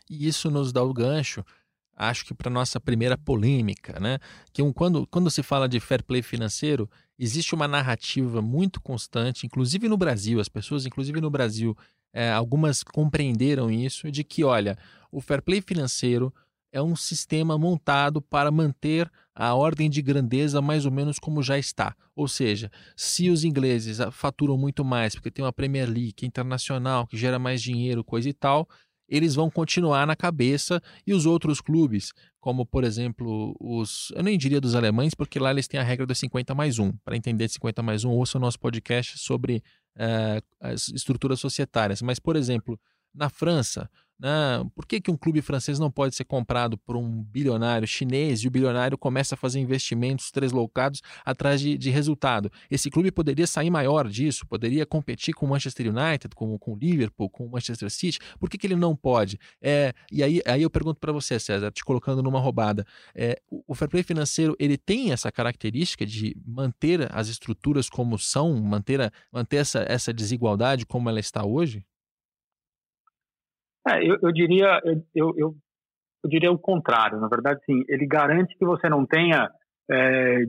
[0.09, 1.45] E isso nos dá o gancho,
[1.95, 4.17] acho que para nossa primeira polêmica, né?
[4.51, 6.89] Que um, quando, quando se fala de fair play financeiro,
[7.23, 11.77] existe uma narrativa muito constante, inclusive no Brasil, as pessoas, inclusive no Brasil,
[12.11, 14.75] é, algumas compreenderam isso, de que, olha,
[15.11, 16.33] o fair play financeiro
[16.73, 21.59] é um sistema montado para manter a ordem de grandeza mais ou menos como já
[21.59, 21.95] está.
[22.15, 27.05] Ou seja, se os ingleses faturam muito mais porque tem uma Premier League é internacional,
[27.05, 28.67] que gera mais dinheiro, coisa e tal,
[29.07, 34.11] eles vão continuar na cabeça e os outros clubes, como por exemplo os.
[34.15, 36.91] Eu nem diria dos alemães, porque lá eles têm a regra dos 50 mais 1.
[37.05, 39.63] Para entender 50 mais 1, ouça o nosso podcast sobre
[39.95, 42.01] uh, as estruturas societárias.
[42.01, 42.79] Mas, por exemplo,
[43.13, 43.89] na França,
[44.21, 44.63] né?
[44.75, 48.47] Por que, que um clube francês não pode ser comprado por um bilionário chinês e
[48.47, 52.51] o bilionário começa a fazer investimentos tresloucados atrás de, de resultado?
[52.69, 56.77] Esse clube poderia sair maior disso, poderia competir com o Manchester United, com, com o
[56.77, 58.19] Liverpool, com o Manchester City.
[58.39, 59.39] Por que, que ele não pode?
[59.59, 62.85] É, e aí, aí eu pergunto para você, César, te colocando numa roubada.
[63.15, 68.19] É, o, o fair play financeiro ele tem essa característica de manter as estruturas como
[68.19, 71.83] são, manter, a, manter essa, essa desigualdade como ela está hoje?
[73.87, 77.19] É, eu, eu, diria, eu, eu, eu, diria o contrário.
[77.19, 79.49] Na verdade, sim, ele garante que você não tenha
[79.89, 80.43] é,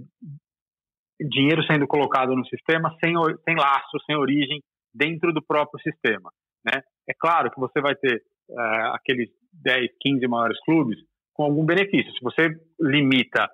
[1.20, 3.14] dinheiro sendo colocado no sistema sem,
[3.44, 4.62] sem lastro, sem origem
[4.94, 6.30] dentro do próprio sistema.
[6.64, 6.82] Né?
[7.08, 10.98] É claro que você vai ter uh, aqueles 10, 15 maiores clubes
[11.34, 12.12] com algum benefício.
[12.12, 12.48] Se você
[12.80, 13.50] limita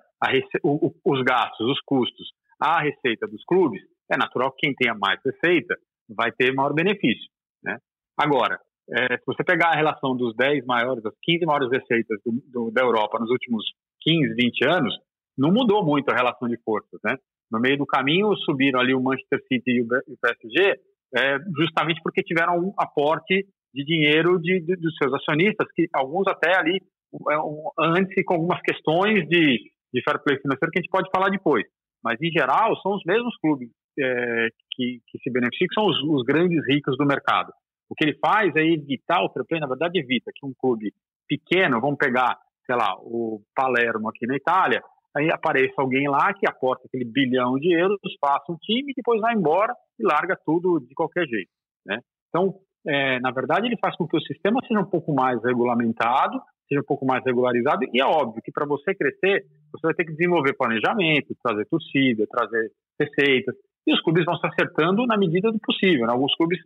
[0.63, 2.27] o, o, os gastos, os custos
[2.59, 5.75] à receita dos clubes, é natural que quem tenha mais receita
[6.09, 7.29] vai ter maior benefício.
[7.63, 7.77] Né?
[8.17, 8.59] Agora,
[8.91, 12.71] é, se você pegar a relação dos 10 maiores, das 15 maiores receitas do, do,
[12.71, 13.63] da Europa nos últimos
[14.01, 14.93] 15, 20 anos,
[15.37, 16.99] não mudou muito a relação de forças.
[17.03, 17.15] Né?
[17.51, 19.87] No meio do caminho, subiram ali o Manchester City e o
[20.21, 20.79] PSG,
[21.15, 26.27] é, justamente porque tiveram um aporte de dinheiro de, de, dos seus acionistas, que alguns
[26.27, 27.35] até ali, é,
[27.79, 31.65] antes com algumas questões de, de fair play financeiro que a gente pode falar depois.
[32.03, 35.97] Mas, em geral, são os mesmos clubes é, que, que, se beneficiam, que são os,
[36.03, 37.51] os, grandes ricos do mercado.
[37.89, 40.93] O que ele faz é evitar o fair play, na verdade, evita que um clube
[41.27, 44.81] pequeno, vamos pegar, sei lá, o Palermo aqui na Itália,
[45.15, 49.33] aí apareça alguém lá que aporta aquele bilhão de euros, faça um time, depois vai
[49.33, 51.49] embora e larga tudo de qualquer jeito.
[51.85, 51.99] Né?
[52.29, 52.55] Então,
[52.87, 56.81] é, na verdade, ele faz com que o sistema seja um pouco mais regulamentado, seja
[56.81, 60.11] um pouco mais regularizado, e é óbvio que para você crescer, você vai ter que
[60.11, 63.55] desenvolver planejamento, trazer torcida, trazer receitas,
[63.87, 66.05] e os clubes vão se acertando na medida do possível.
[66.05, 66.13] Né?
[66.13, 66.59] Alguns clubes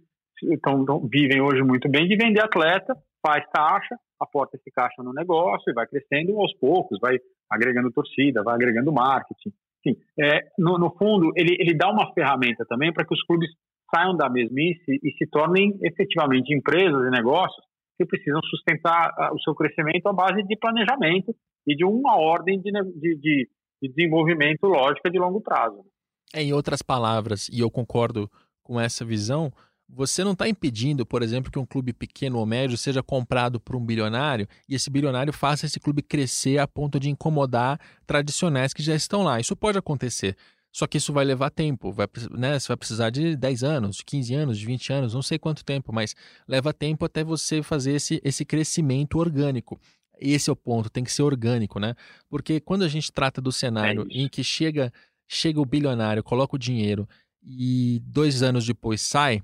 [0.62, 5.14] tão, tão, vivem hoje muito bem de vender atleta, faz caixa, aporta esse caixa no
[5.14, 7.18] negócio e vai crescendo aos poucos, vai
[7.50, 9.52] agregando torcida, vai agregando marketing.
[9.86, 13.50] Enfim, é, no, no, fundo, ele, ele dá uma ferramenta também para que os clubes
[13.94, 17.64] saiam da mesmice e se tornem efetivamente empresas e negócios
[17.98, 21.36] que precisam sustentar o seu crescimento à base de planejamento
[21.68, 23.50] e de uma ordem de, de, de,
[23.82, 25.86] de desenvolvimento lógica de longo prazo.
[26.34, 28.30] É, em outras palavras, e eu concordo
[28.64, 29.52] com essa visão,
[29.96, 33.76] você não está impedindo, por exemplo, que um clube pequeno ou médio seja comprado por
[33.76, 38.82] um bilionário e esse bilionário faça esse clube crescer a ponto de incomodar tradicionais que
[38.82, 39.40] já estão lá.
[39.40, 40.36] Isso pode acontecer.
[40.72, 42.58] Só que isso vai levar tempo, vai, né?
[42.60, 45.64] Você vai precisar de 10 anos, de 15 anos, de 20 anos, não sei quanto
[45.64, 46.16] tempo, mas
[46.48, 49.80] leva tempo até você fazer esse, esse crescimento orgânico.
[50.20, 51.94] Esse é o ponto, tem que ser orgânico, né?
[52.28, 54.92] Porque quando a gente trata do cenário é em que chega,
[55.28, 57.08] chega o bilionário, coloca o dinheiro
[57.44, 59.44] e dois anos depois sai,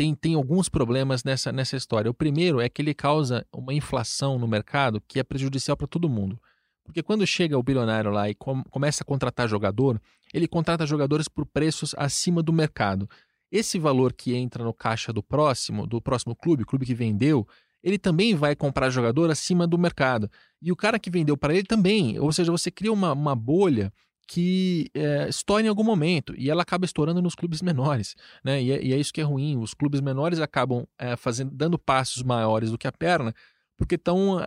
[0.00, 2.10] tem, tem alguns problemas nessa, nessa história.
[2.10, 6.08] O primeiro é que ele causa uma inflação no mercado que é prejudicial para todo
[6.08, 6.40] mundo.
[6.82, 10.00] Porque quando chega o bilionário lá e com, começa a contratar jogador,
[10.32, 13.06] ele contrata jogadores por preços acima do mercado.
[13.52, 17.46] Esse valor que entra no caixa do próximo, do próximo clube, clube que vendeu,
[17.82, 20.30] ele também vai comprar jogador acima do mercado.
[20.62, 22.18] E o cara que vendeu para ele também.
[22.18, 23.92] Ou seja, você cria uma, uma bolha
[24.30, 28.14] que é, estoura em algum momento e ela acaba estourando nos clubes menores,
[28.44, 28.62] né?
[28.62, 29.58] E é, e é isso que é ruim.
[29.58, 33.34] Os clubes menores acabam é, fazendo, dando passos maiores do que a perna,
[33.76, 34.38] porque tão,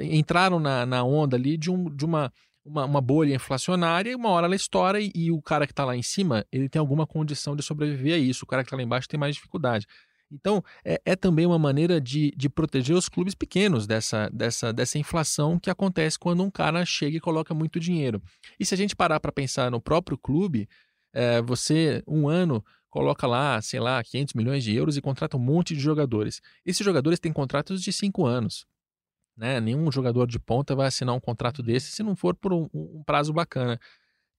[0.00, 2.32] entraram na, na onda ali de, um, de uma
[2.64, 5.84] uma, uma bolha inflacionária e uma hora ela estoura e, e o cara que está
[5.84, 8.76] lá em cima ele tem alguma condição de sobreviver a isso, o cara que está
[8.76, 9.86] lá embaixo tem mais dificuldade.
[10.30, 14.98] Então, é, é, também uma maneira de, de proteger os clubes pequenos dessa, dessa, dessa
[14.98, 18.20] inflação que acontece quando um cara chega e coloca muito dinheiro.
[18.58, 20.68] E se a gente parar para pensar no próprio clube,
[21.12, 25.40] é, você, um ano, coloca lá, sei lá, 500 milhões de euros e contrata um
[25.40, 26.40] monte de jogadores.
[26.64, 28.66] Esses jogadores têm contratos de cinco anos.
[29.36, 29.60] Né?
[29.60, 33.02] Nenhum jogador de ponta vai assinar um contrato desse se não for por um, um
[33.04, 33.78] prazo bacana.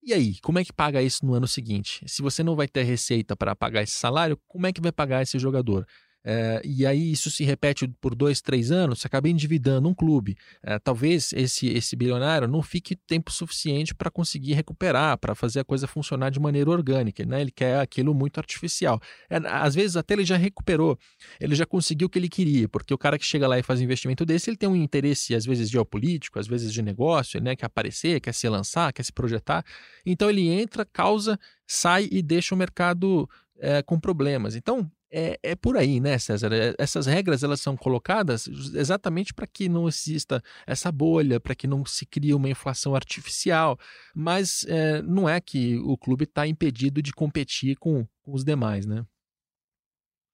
[0.07, 2.01] E aí, como é que paga isso no ano seguinte?
[2.07, 5.21] Se você não vai ter receita para pagar esse salário, como é que vai pagar
[5.21, 5.85] esse jogador?
[6.29, 10.35] É, e aí isso se repete por dois, três anos, você acaba endividando um clube.
[10.61, 15.63] É, talvez esse, esse bilionário não fique tempo suficiente para conseguir recuperar, para fazer a
[15.63, 17.25] coisa funcionar de maneira orgânica.
[17.25, 17.39] Né?
[17.39, 18.99] Ele quer aquilo muito artificial.
[19.29, 20.99] É, às vezes até ele já recuperou,
[21.39, 23.79] ele já conseguiu o que ele queria, porque o cara que chega lá e faz
[23.79, 27.55] investimento desse, ele tem um interesse, às vezes geopolítico, às vezes de negócio, né?
[27.55, 29.63] quer aparecer, quer se lançar, quer se projetar.
[30.05, 34.55] Então ele entra, causa, sai e deixa o mercado é, com problemas.
[34.55, 36.51] Então, é, é por aí, né, César?
[36.53, 41.67] É, essas regras elas são colocadas exatamente para que não exista essa bolha, para que
[41.67, 43.77] não se crie uma inflação artificial,
[44.15, 48.85] mas é, não é que o clube está impedido de competir com, com, os demais,
[48.85, 49.05] né?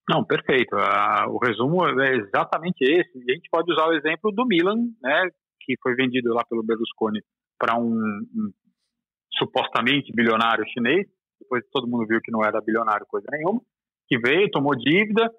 [0.09, 0.75] Não, perfeito.
[0.75, 3.17] Ah, o resumo é exatamente esse.
[3.17, 5.29] A gente pode usar o exemplo do Milan, né,
[5.61, 7.21] que foi vendido lá pelo Berlusconi
[7.57, 8.51] para um, um
[9.37, 11.07] supostamente bilionário chinês.
[11.39, 13.61] Depois todo mundo viu que não era bilionário coisa nenhuma
[14.07, 15.29] que veio, tomou dívida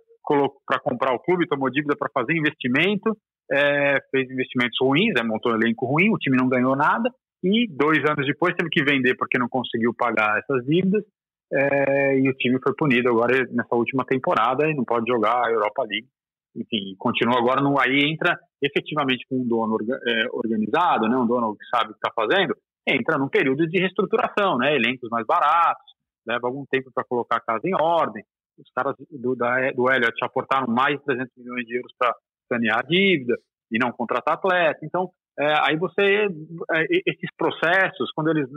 [0.67, 3.17] para comprar o clube, tomou dívida para fazer investimento,
[3.51, 7.11] é, fez investimentos ruins, é, montou um elenco ruim, o time não ganhou nada,
[7.43, 11.05] e dois anos depois teve que vender porque não conseguiu pagar essas dívidas,
[11.53, 15.51] é, e o time foi punido agora nessa última temporada e não pode jogar a
[15.51, 16.09] Europa League.
[16.57, 21.55] Enfim, continua agora, no, aí entra efetivamente com um dono é, organizado, né, um dono
[21.55, 22.57] que sabe o que está fazendo,
[22.89, 25.85] entra num período de reestruturação, né, elencos mais baratos,
[26.27, 28.25] leva algum tempo para colocar a casa em ordem,
[28.59, 32.15] os caras do, da, do Elliott aportaram mais de 300 milhões de euros para
[32.53, 33.37] sanear a dívida
[33.71, 34.81] e não contratar atleta.
[34.83, 36.27] Então, é, aí você,
[36.73, 38.49] é, esses processos, quando eles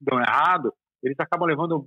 [0.00, 1.86] dão errado, eles acabam levando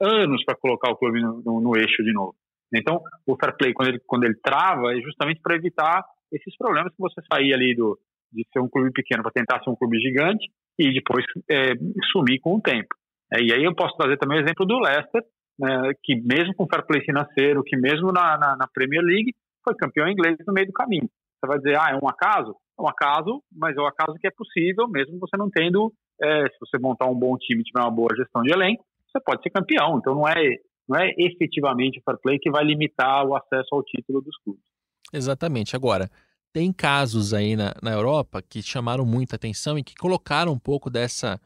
[0.00, 2.34] anos para colocar o clube no, no, no, eixo de novo.
[2.72, 6.92] Então, o fair play, quando ele, quando ele trava, é justamente para evitar esses problemas
[6.92, 7.98] que você sair ali do,
[8.32, 10.46] de ser um clube pequeno para tentar ser um clube gigante
[10.78, 11.72] e depois é,
[12.12, 12.94] sumir com o tempo.
[13.32, 15.22] É, e aí eu posso trazer também o exemplo do Leicester,
[15.60, 19.74] né, que mesmo com fair play financeiro, que mesmo na, na, na, Premier League, foi
[19.74, 21.08] campeão inglês no meio do caminho.
[21.38, 22.56] Você vai dizer, ah, é um acaso?
[22.78, 26.48] É um acaso, mas é um acaso que é possível, mesmo você não tendo, é,
[26.48, 29.50] se você montar um bom time tiver uma boa gestão de elenco, você pode ser
[29.50, 29.98] campeão.
[29.98, 30.56] Então não é,
[30.88, 34.62] não é efetivamente o fair play que vai limitar o acesso ao título dos clubes.
[35.12, 35.76] Exatamente.
[35.76, 36.08] Agora,
[36.52, 40.88] tem casos aí na, na Europa que chamaram muita atenção e que colocaram um pouco
[40.88, 41.40] dessa,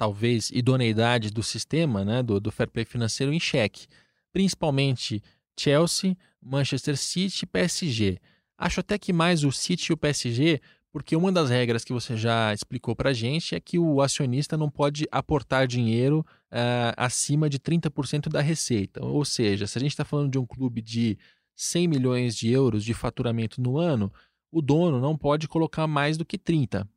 [0.00, 3.86] talvez, idoneidade do sistema, né, do, do fair play financeiro em xeque.
[4.32, 5.22] Principalmente
[5.54, 8.18] Chelsea, Manchester City e PSG.
[8.56, 10.58] Acho até que mais o City e o PSG,
[10.90, 14.56] porque uma das regras que você já explicou para a gente é que o acionista
[14.56, 19.04] não pode aportar dinheiro uh, acima de 30% da receita.
[19.04, 21.18] Ou seja, se a gente está falando de um clube de
[21.54, 24.10] 100 milhões de euros de faturamento no ano,
[24.50, 26.88] o dono não pode colocar mais do que 30.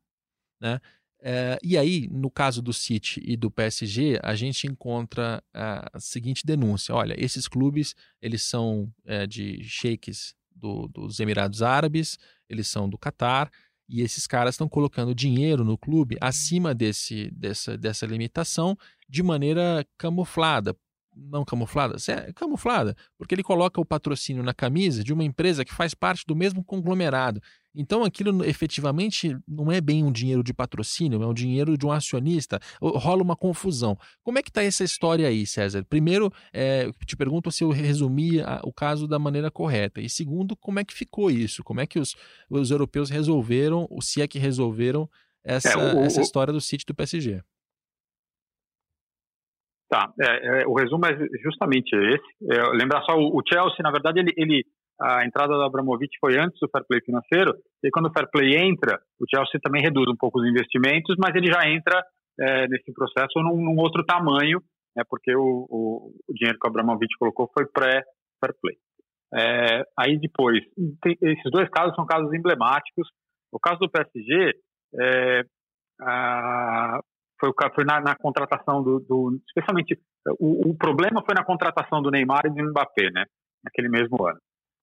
[0.58, 0.80] Né?
[1.26, 6.44] É, e aí, no caso do City e do PSG, a gente encontra a seguinte
[6.44, 12.90] denúncia: olha, esses clubes eles são é, de sheiks do, dos Emirados Árabes, eles são
[12.90, 13.50] do Catar,
[13.88, 18.76] e esses caras estão colocando dinheiro no clube acima desse, dessa, dessa limitação
[19.08, 20.76] de maneira camuflada,
[21.16, 21.96] não camuflada?
[22.08, 26.24] É camuflada, porque ele coloca o patrocínio na camisa de uma empresa que faz parte
[26.26, 27.40] do mesmo conglomerado.
[27.74, 31.90] Então aquilo efetivamente não é bem um dinheiro de patrocínio, é um dinheiro de um
[31.90, 32.60] acionista.
[32.80, 33.98] Rola uma confusão.
[34.22, 35.84] Como é que está essa história aí, César?
[35.84, 40.00] Primeiro, é, te pergunto se eu resumi a, o caso da maneira correta.
[40.00, 41.64] E segundo, como é que ficou isso?
[41.64, 42.14] Como é que os,
[42.48, 45.08] os europeus resolveram, ou se é que resolveram,
[45.42, 47.42] essa, é, o, essa história do sítio do PSG?
[49.94, 52.50] Tá, é, é, o resumo é justamente esse.
[52.50, 54.64] É, lembrar só, o, Chelsea, na verdade, ele, ele,
[55.00, 58.56] a entrada do Abramovich foi antes do fair play financeiro, e quando o fair play
[58.56, 62.02] entra, o Chelsea também reduz um pouco os investimentos, mas ele já entra
[62.40, 64.60] é, nesse processo num, num, outro tamanho,
[64.96, 68.74] né, porque o, o, o, dinheiro que o Abramovich colocou foi pré-fair play.
[69.32, 70.58] É, aí depois,
[71.02, 73.06] tem, esses dois casos são casos emblemáticos.
[73.52, 74.54] O caso do PSG,
[75.00, 75.42] é,
[76.00, 76.98] a,
[77.38, 79.98] foi, foi na, na contratação do, do especialmente
[80.38, 83.24] o, o, problema foi na contratação do Neymar e do Mbappé, né?
[83.62, 84.38] Naquele mesmo ano,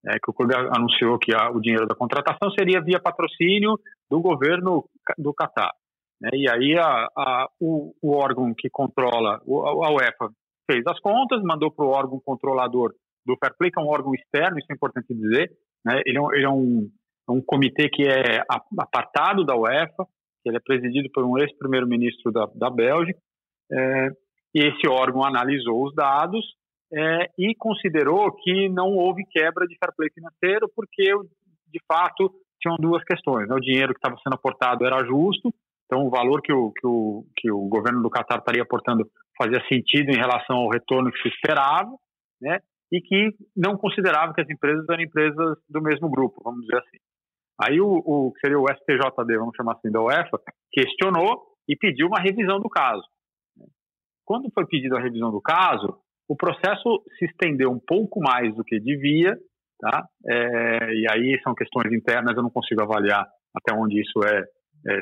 [0.05, 4.21] é, que o clube anunciou que a, o dinheiro da contratação seria via patrocínio do
[4.21, 4.85] governo
[5.17, 5.71] do Catar,
[6.19, 6.29] né?
[6.33, 10.29] E aí a, a, o, o, órgão que controla a UEFA
[10.69, 12.93] fez as contas, mandou para o órgão controlador
[13.25, 15.51] do Fair Play, que é um órgão externo, isso é importante dizer,
[15.85, 16.01] né?
[16.05, 16.89] Ele é, ele é um,
[17.29, 18.43] é um comitê que é
[18.77, 20.05] apartado da UEFA,
[20.45, 23.19] ele é presidido por um ex-primeiro-ministro da, da Bélgica,
[23.71, 24.09] é,
[24.53, 26.43] e esse órgão analisou os dados
[26.93, 31.13] é, e considerou que não houve quebra de fair play financeiro, porque,
[31.67, 33.47] de fato, tinham duas questões.
[33.47, 33.55] Né?
[33.55, 35.53] O dinheiro que estava sendo aportado era justo,
[35.85, 39.61] então o valor que o, que o, que o governo do Catar estaria aportando fazia
[39.67, 41.91] sentido em relação ao retorno que se esperava,
[42.41, 42.59] né?
[42.91, 46.97] e que não considerava que as empresas eram empresas do mesmo grupo, vamos dizer assim.
[47.59, 50.39] Aí o, o que seria o STJD, vamos chamar assim, da UEFA,
[50.71, 53.03] questionou e pediu uma revisão do caso.
[54.25, 58.63] Quando foi pedida a revisão do caso, o processo se estendeu um pouco mais do
[58.63, 59.37] que devia,
[59.79, 60.05] tá?
[60.25, 64.43] É, e aí são questões internas, eu não consigo avaliar até onde isso é,
[64.87, 65.01] é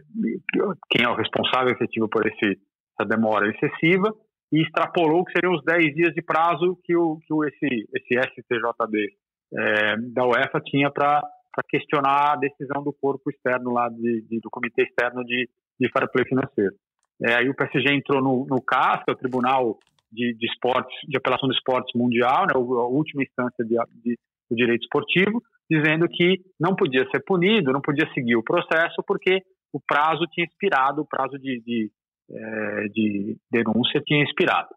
[0.90, 2.60] quem é o responsável efetivo por esse,
[3.00, 4.12] essa demora excessiva,
[4.52, 8.20] e extrapolou que seriam os 10 dias de prazo que, o, que o, esse, esse
[8.32, 9.14] STJD
[9.54, 11.21] é, da UEFA tinha para
[11.52, 15.91] para questionar a decisão do corpo externo lá, de, de, do comitê externo de, de
[15.91, 16.75] fair play financeiro.
[17.21, 19.77] É, aí o PSG entrou no, no CAS, que é o Tribunal
[20.12, 24.17] de, de Esportes, de Apelação de Esportes Mundial, né, a última instância de, de,
[24.50, 29.41] do direito esportivo, dizendo que não podia ser punido, não podia seguir o processo, porque
[29.71, 31.91] o prazo tinha expirado, o prazo de, de,
[32.31, 34.69] é, de denúncia tinha expirado.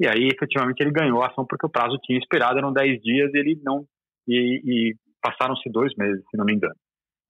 [0.00, 3.34] E aí, efetivamente, ele ganhou a ação porque o prazo tinha expirado, eram 10 dias,
[3.34, 3.84] ele não
[4.28, 6.74] e, e passaram-se dois meses, se não me engano.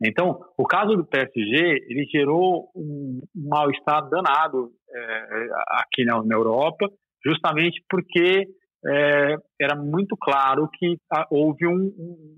[0.05, 6.89] Então, o caso do PSG, ele gerou um mal-estar danado é, aqui na, na, Europa,
[7.25, 8.47] justamente porque
[8.87, 11.93] é, era muito claro que a, houve um,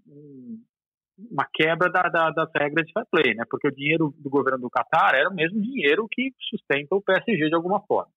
[0.09, 0.59] um,
[1.30, 3.44] uma quebra da, da, das regras de fair play, né?
[3.51, 7.48] porque o dinheiro do governo do Qatar era o mesmo dinheiro que sustenta o PSG
[7.48, 8.11] de alguma forma.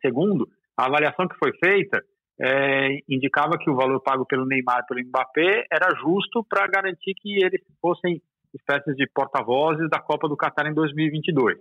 [0.00, 2.02] Segundo, a avaliação que foi feita
[2.40, 7.44] é, indicava que o valor pago pelo Neymar pelo Mbappé era justo para garantir que
[7.44, 8.20] eles fossem
[8.54, 11.58] espécies de porta-vozes da Copa do Catar em 2022.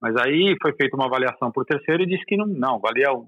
[0.00, 3.20] Mas aí foi feita uma avaliação por terceiro e disse que não, não valia 10%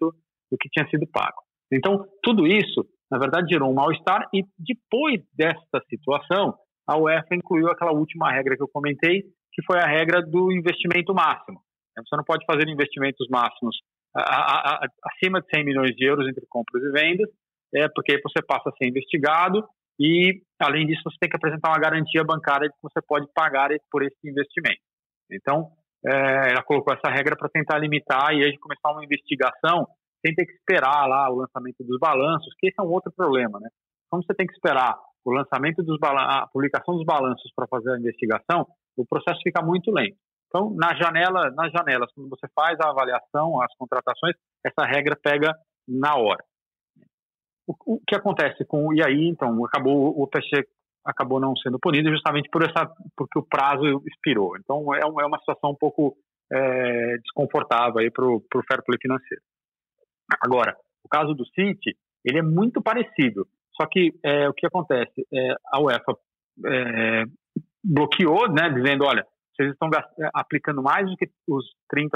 [0.00, 1.42] do que tinha sido pago.
[1.72, 6.54] Então, tudo isso, na verdade, gerou um mal-estar e depois desta situação,
[6.86, 11.14] a UEFA incluiu aquela última regra que eu comentei, que foi a regra do investimento
[11.14, 11.60] máximo.
[11.96, 13.76] Você não pode fazer investimentos máximos
[14.20, 17.28] a, a, acima de 100 milhões de euros entre compras e vendas,
[17.74, 19.66] é, porque você passa a ser investigado
[19.98, 23.70] e, além disso, você tem que apresentar uma garantia bancária de que você pode pagar
[23.90, 24.80] por esse investimento.
[25.30, 25.70] Então,
[26.04, 29.86] é, ela colocou essa regra para tentar limitar e aí começar uma investigação
[30.24, 33.58] sem ter que esperar lá o lançamento dos balanços, que esse é um outro problema,
[33.60, 33.68] né?
[34.10, 37.98] Como você tem que esperar o lançamento dos a publicação dos balanços para fazer a
[37.98, 40.16] investigação, o processo fica muito lento.
[40.56, 44.34] Então, na janela, nas janelas, quando você faz a avaliação, as contratações,
[44.64, 45.54] essa regra pega
[45.86, 46.42] na hora.
[47.66, 50.66] O, o que acontece com e aí, então, acabou o PC
[51.04, 54.56] acabou não sendo punido justamente por essa porque o prazo expirou.
[54.56, 56.16] Então, é, é uma situação um pouco
[56.50, 59.42] é, desconfortável aí para o fair play financeiro.
[60.40, 61.94] Agora, o caso do City,
[62.24, 63.46] ele é muito parecido.
[63.78, 65.26] Só que é, o que acontece?
[65.32, 66.16] É, a UEFA
[66.66, 67.24] é,
[67.84, 69.24] bloqueou, né, dizendo, olha,
[69.56, 72.10] vocês estão é, aplicando mais do que os 30%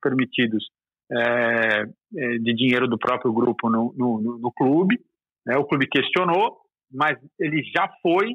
[0.00, 0.64] permitidos
[1.12, 4.98] é, de dinheiro do próprio grupo no, no, no clube.
[5.44, 5.56] Né?
[5.56, 6.58] O clube questionou,
[6.90, 8.32] mas ele já foi,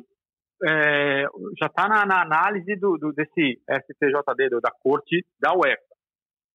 [0.63, 1.25] é,
[1.59, 5.81] já está na, na, análise do, do, desse STJD, da corte da UEFA.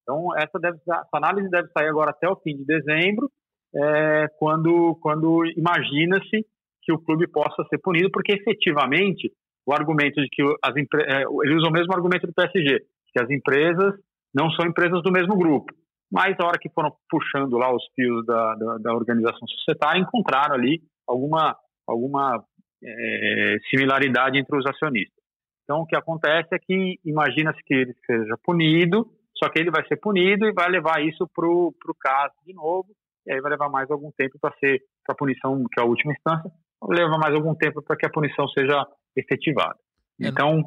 [0.02, 3.30] Então, essa, deve, essa análise deve sair agora até o fim de dezembro,
[3.74, 6.46] é, quando, quando imagina-se
[6.82, 9.32] que o clube possa ser punido, porque efetivamente
[9.66, 12.78] o argumento de que as é, ele usa o mesmo argumento do PSG,
[13.12, 13.94] que as empresas
[14.32, 15.72] não são empresas do mesmo grupo.
[16.10, 20.54] Mas a hora que foram puxando lá os fios da, da, da organização societária, encontraram
[20.54, 21.56] ali alguma,
[21.86, 22.44] alguma
[22.84, 25.16] é, similaridade entre os acionistas.
[25.64, 29.84] Então, o que acontece é que imagina-se que ele seja punido, só que ele vai
[29.88, 32.86] ser punido e vai levar isso para o caso de novo,
[33.26, 35.86] e aí vai levar mais algum tempo para ser para a punição, que é a
[35.86, 36.50] última instância,
[36.88, 38.86] leva mais algum tempo para que a punição seja
[39.16, 39.78] efetivada.
[40.20, 40.28] É.
[40.28, 40.62] Então,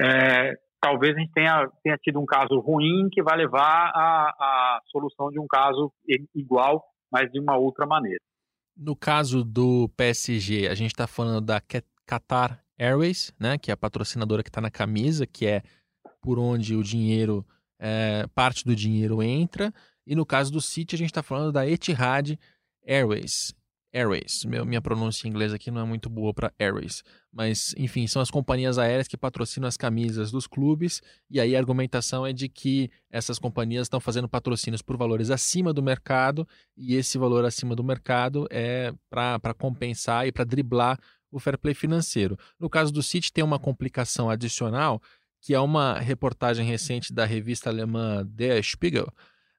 [0.00, 5.30] é, talvez a gente tenha, tenha tido um caso ruim que vai levar à, solução
[5.30, 5.90] de um caso
[6.34, 8.20] igual, mas de uma outra maneira.
[8.76, 11.60] No caso do PSG, a gente está falando da
[12.06, 15.62] Qatar Airways, né, que é a patrocinadora que está na camisa, que é
[16.20, 17.46] por onde o dinheiro,
[17.78, 19.72] é, parte do dinheiro entra.
[20.06, 22.36] E no caso do City, a gente está falando da Etihad
[22.86, 23.54] Airways.
[23.94, 24.44] Airways.
[24.44, 27.04] Meu, minha pronúncia em inglês aqui não é muito boa para Airways.
[27.32, 31.00] Mas, enfim, são as companhias aéreas que patrocinam as camisas dos clubes.
[31.30, 35.72] E aí a argumentação é de que essas companhias estão fazendo patrocínios por valores acima
[35.72, 36.46] do mercado.
[36.76, 40.98] E esse valor acima do mercado é para compensar e para driblar
[41.30, 42.36] o fair play financeiro.
[42.58, 45.00] No caso do City, tem uma complicação adicional,
[45.40, 49.08] que é uma reportagem recente da revista alemã Der Spiegel.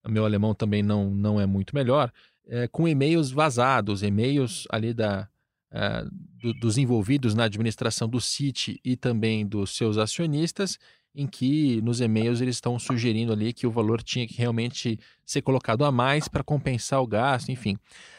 [0.08, 2.12] Meu alemão também não, não é muito melhor
[2.48, 5.28] é, com e-mails vazados, e-mails ali da,
[5.72, 6.10] uh,
[6.42, 10.78] do, dos envolvidos na administração do City e também dos seus acionistas,
[11.18, 15.42] em que nos e-mails eles estão sugerindo ali que o valor tinha que realmente ser
[15.42, 17.76] colocado a mais para compensar o gasto, enfim.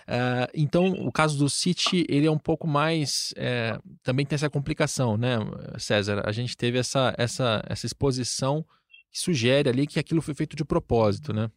[0.09, 3.35] Uh, então, o caso do City, ele é um pouco mais...
[3.37, 5.37] É, também tem essa complicação, né,
[5.79, 6.23] César?
[6.25, 8.65] A gente teve essa, essa, essa exposição
[9.13, 11.51] que sugere ali que aquilo foi feito de propósito, né?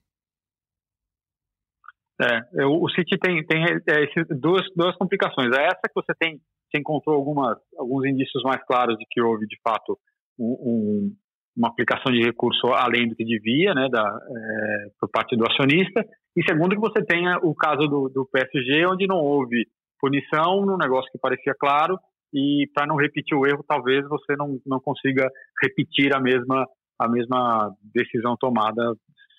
[2.21, 5.55] É, o City tem, tem é, duas, duas complicações.
[5.55, 6.37] É essa que você tem,
[6.69, 9.97] você encontrou algumas, alguns indícios mais claros de que houve, de fato,
[10.37, 11.15] um, um,
[11.55, 16.03] uma aplicação de recurso além do que devia, né, da, é, por parte do acionista.
[16.35, 19.65] E segundo, que você tenha o caso do, do PSG, onde não houve
[19.99, 21.97] punição num negócio que parecia claro,
[22.33, 25.29] e para não repetir o erro, talvez você não, não consiga
[25.63, 26.65] repetir a mesma,
[26.99, 28.93] a mesma decisão tomada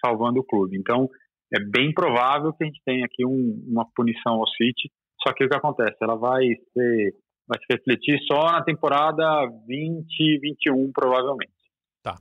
[0.05, 0.77] salvando o clube.
[0.77, 1.09] Então,
[1.53, 4.91] é bem provável que a gente tenha aqui um, uma punição ao City.
[5.23, 5.97] Só que o que acontece?
[6.01, 7.15] Ela vai ser,
[7.47, 11.53] vai se refletir só na temporada 2021, provavelmente.
[12.03, 12.17] Tá.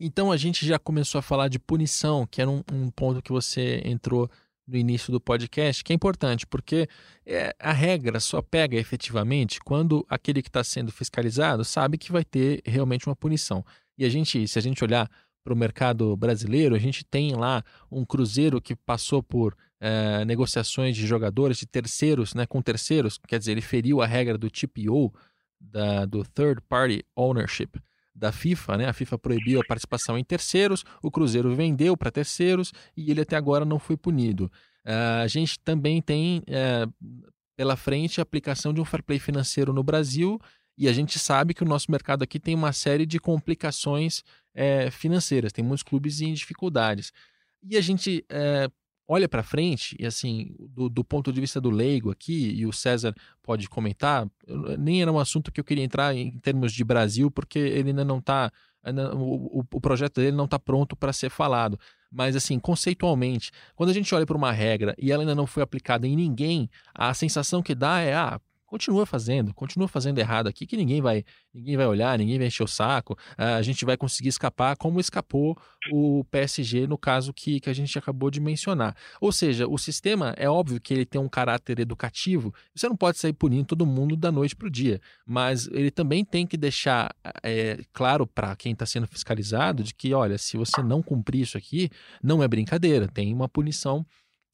[0.00, 3.32] Então a gente já começou a falar de punição, que era um, um ponto que
[3.32, 4.30] você entrou
[4.66, 6.88] no início do podcast, que é importante, porque
[7.26, 12.24] é, a regra só pega efetivamente quando aquele que está sendo fiscalizado sabe que vai
[12.24, 13.64] ter realmente uma punição.
[13.98, 15.10] E a gente, se a gente olhar
[15.42, 20.96] para o mercado brasileiro, a gente tem lá um Cruzeiro que passou por é, negociações
[20.96, 25.12] de jogadores, de terceiros, né, com terceiros, quer dizer, ele feriu a regra do TPO,
[25.60, 27.70] da, do Third Party Ownership
[28.14, 28.86] da FIFA, né?
[28.86, 33.36] A FIFA proibiu a participação em terceiros, o Cruzeiro vendeu para terceiros e ele até
[33.36, 34.50] agora não foi punido.
[34.84, 36.92] Uh, a gente também tem uh,
[37.56, 40.38] pela frente a aplicação de um fair play financeiro no Brasil
[40.80, 44.20] e a gente sabe que o nosso mercado aqui tem uma série de complicações
[44.56, 47.12] uh, financeiras, tem muitos clubes em dificuldades.
[47.62, 48.70] E a gente eh,
[49.06, 52.72] olha para frente e assim, do, do, ponto de vista do leigo aqui, e o
[52.72, 54.26] César pode comentar,
[54.78, 58.02] nem era um assunto que eu queria entrar em termos de Brasil, porque ele ainda
[58.02, 58.50] não está,
[59.14, 61.78] o, o projeto dele não está pronto para ser falado.
[62.10, 65.62] Mas assim, conceitualmente, quando a gente olha para uma regra e ela ainda não foi
[65.62, 68.40] aplicada em ninguém, a sensação que dá é, ah,
[68.70, 72.62] continua fazendo, continua fazendo errado aqui, que ninguém vai, ninguém vai olhar, ninguém vai encher
[72.62, 75.58] o saco, a gente vai conseguir escapar como escapou
[75.90, 78.96] o PSG no caso que, que a gente acabou de mencionar.
[79.20, 83.18] Ou seja, o sistema é óbvio que ele tem um caráter educativo, você não pode
[83.18, 87.12] sair punindo todo mundo da noite para o dia, mas ele também tem que deixar
[87.42, 91.58] é, claro para quem está sendo fiscalizado de que, olha, se você não cumprir isso
[91.58, 91.90] aqui,
[92.22, 94.06] não é brincadeira, tem uma punição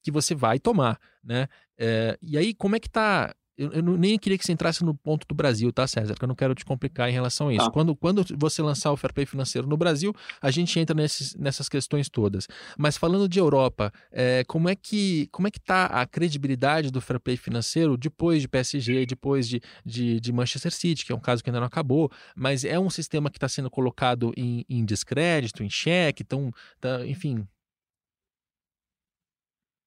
[0.03, 1.49] que você vai tomar, né?
[1.77, 4.95] É, e aí, como é que está eu, eu, nem queria que você entrasse no
[4.95, 6.15] ponto do Brasil, tá, César?
[6.15, 7.67] Que eu não quero te complicar em relação a isso.
[7.67, 7.71] Ah.
[7.71, 11.69] Quando, quando você lançar o Fair Play financeiro no Brasil, a gente entra nesses, nessas
[11.69, 12.47] questões todas.
[12.77, 17.01] Mas falando de Europa, é, como é que como é que está a credibilidade do
[17.01, 21.21] Fair Play financeiro depois de PSG, depois de, de, de, Manchester City, que é um
[21.21, 24.85] caso que ainda não acabou, mas é um sistema que está sendo colocado em, em,
[24.85, 27.47] descrédito, em xeque, então, tá, enfim.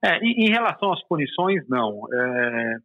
[0.04, 2.08] É, em, em relação às punições, não.
[2.12, 2.78] É,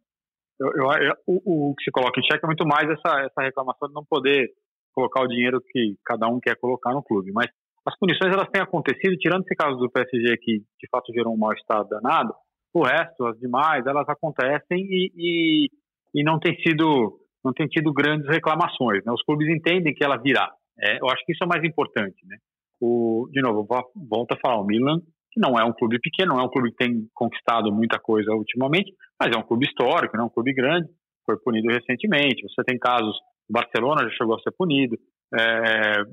[0.59, 3.41] eu, eu, eu, o, o, que se coloca em xeque é muito mais essa, essa
[3.41, 4.49] reclamação de não poder
[4.93, 7.31] colocar o dinheiro que cada um quer colocar no clube.
[7.33, 7.47] Mas
[7.85, 11.37] as punições elas têm acontecido, tirando esse caso do PSG que de fato gerou um
[11.37, 12.33] mal-estar danado,
[12.73, 15.69] o resto, as demais, elas acontecem e, e,
[16.13, 19.05] e, não tem sido não tem tido grandes reclamações.
[19.05, 19.13] Né?
[19.13, 20.51] Os clubes entendem que ela virá.
[20.79, 22.25] É, eu acho que isso é mais importante.
[22.25, 22.37] Né?
[22.81, 24.99] O, de novo, volto a falar, o Milan
[25.35, 28.93] não é um clube pequeno, não é um clube que tem conquistado muita coisa ultimamente,
[29.19, 30.87] mas é um clube histórico, é um clube grande,
[31.25, 32.43] foi punido recentemente.
[32.43, 33.15] Você tem casos,
[33.49, 34.97] o Barcelona já chegou a ser punido.
[35.33, 36.03] É,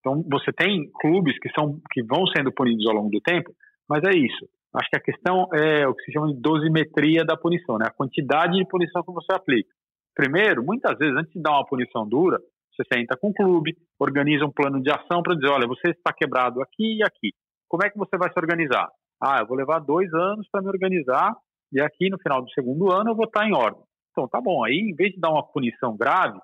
[0.00, 3.50] então você tem clubes que são que vão sendo punidos ao longo do tempo,
[3.88, 4.48] mas é isso.
[4.74, 7.86] Acho que a questão é o que se chama de dosimetria da punição, né?
[7.86, 9.70] A quantidade de punição que você aplica.
[10.14, 12.38] Primeiro, muitas vezes antes de dar uma punição dura,
[12.72, 16.12] você senta com o clube, organiza um plano de ação para dizer, olha, você está
[16.12, 17.30] quebrado aqui e aqui
[17.74, 18.88] como é que você vai se organizar?
[19.20, 21.34] Ah, eu vou levar dois anos para me organizar
[21.72, 23.82] e aqui no final do segundo ano eu vou estar em ordem.
[24.12, 24.64] Então, tá bom.
[24.64, 26.38] Aí, em vez de dar uma punição grave,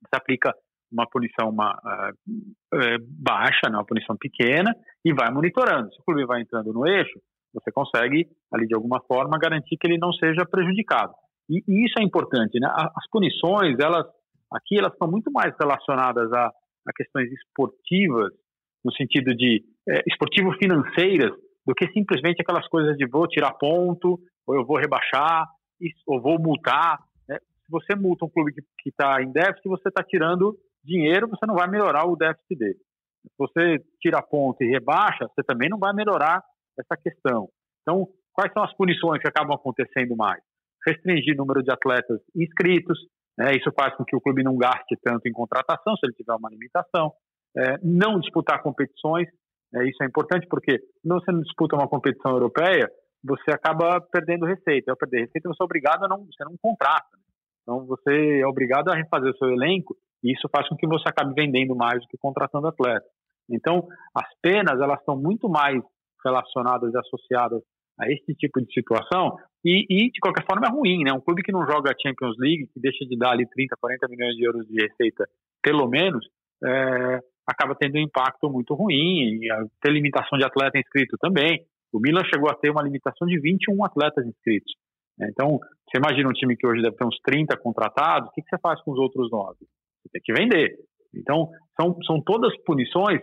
[0.00, 0.54] você aplica
[0.90, 4.74] uma punição uma, uh, baixa, né, uma punição pequena,
[5.04, 5.92] e vai monitorando.
[5.92, 7.20] Se o clube vai entrando no eixo,
[7.52, 11.12] você consegue, ali de alguma forma, garantir que ele não seja prejudicado.
[11.50, 12.58] E, e isso é importante.
[12.58, 12.72] Né?
[12.74, 14.06] As punições, elas
[14.50, 18.32] aqui, elas estão muito mais relacionadas a, a questões esportivas
[18.82, 21.32] no sentido de é, esportivo-financeiras,
[21.66, 25.46] do que simplesmente aquelas coisas de vou tirar ponto, ou eu vou rebaixar,
[26.06, 26.98] ou vou multar.
[27.28, 27.38] Né?
[27.38, 31.54] Se você multa um clube que está em déficit, você está tirando dinheiro, você não
[31.54, 32.78] vai melhorar o déficit dele.
[33.22, 36.42] Se você tira ponto e rebaixa, você também não vai melhorar
[36.78, 37.48] essa questão.
[37.82, 40.40] Então, quais são as punições que acabam acontecendo mais?
[40.86, 42.98] Restringir o número de atletas inscritos,
[43.36, 43.52] né?
[43.52, 46.48] isso faz com que o clube não gaste tanto em contratação, se ele tiver uma
[46.48, 47.12] limitação
[47.56, 49.28] é, não disputar competições.
[49.74, 52.90] É, isso é importante porque não você não disputa uma competição europeia,
[53.22, 54.92] você acaba perdendo receita.
[54.92, 57.08] Ao perder receita, você é obrigado a não, você não contrata.
[57.12, 57.22] Né?
[57.62, 61.08] Então você é obrigado a refazer o seu elenco e isso faz com que você
[61.08, 63.10] acabe vendendo mais do que contratando atletas.
[63.50, 65.82] Então as penas elas estão muito mais
[66.24, 67.62] relacionadas e associadas
[68.00, 71.12] a esse tipo de situação e, e, de qualquer forma é ruim, né?
[71.12, 74.08] Um clube que não joga a Champions League, que deixa de dar ali 30, 40
[74.08, 75.28] milhões de euros de receita,
[75.60, 76.24] pelo menos,
[76.64, 79.48] é, acaba tendo um impacto muito ruim, e
[79.80, 81.64] ter limitação de atleta inscrito também.
[81.90, 84.70] O Milan chegou a ter uma limitação de 21 atletas inscritos.
[85.18, 85.28] Né?
[85.30, 88.58] Então, você imagina um time que hoje deve ter uns 30 contratados, o que, você
[88.60, 89.56] faz com os outros nove?
[90.02, 90.76] Você tem que vender.
[91.14, 91.48] Então,
[91.80, 93.22] são, são todas punições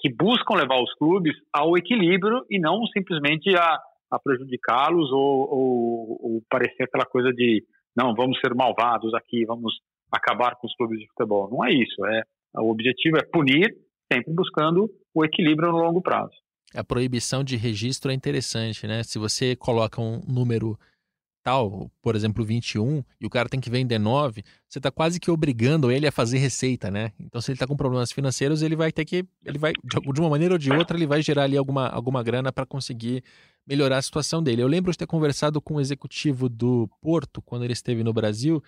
[0.00, 3.78] que buscam levar os clubes ao equilíbrio e não simplesmente a,
[4.10, 7.62] a prejudicá-los ou, ou, ou, parecer aquela coisa de
[7.94, 9.74] não, vamos ser malvados aqui, vamos
[10.12, 11.50] acabar com os clubes de futebol.
[11.50, 12.04] Não é isso.
[12.06, 12.22] É
[12.56, 13.76] o objetivo é punir,
[14.12, 16.32] sempre buscando o equilíbrio no longo prazo.
[16.74, 19.02] A proibição de registro é interessante, né?
[19.02, 20.78] Se você coloca um número
[21.46, 25.30] tal, por exemplo, 21, e o cara tem que vender 9, você está quase que
[25.30, 27.12] obrigando ele a fazer receita, né?
[27.20, 30.28] Então, se ele está com problemas financeiros, ele vai ter que, ele vai, de uma
[30.28, 33.22] maneira ou de outra, ele vai gerar ali alguma, alguma grana para conseguir
[33.64, 34.60] melhorar a situação dele.
[34.60, 38.12] Eu lembro de ter conversado com o um executivo do Porto, quando ele esteve no
[38.12, 38.60] Brasil,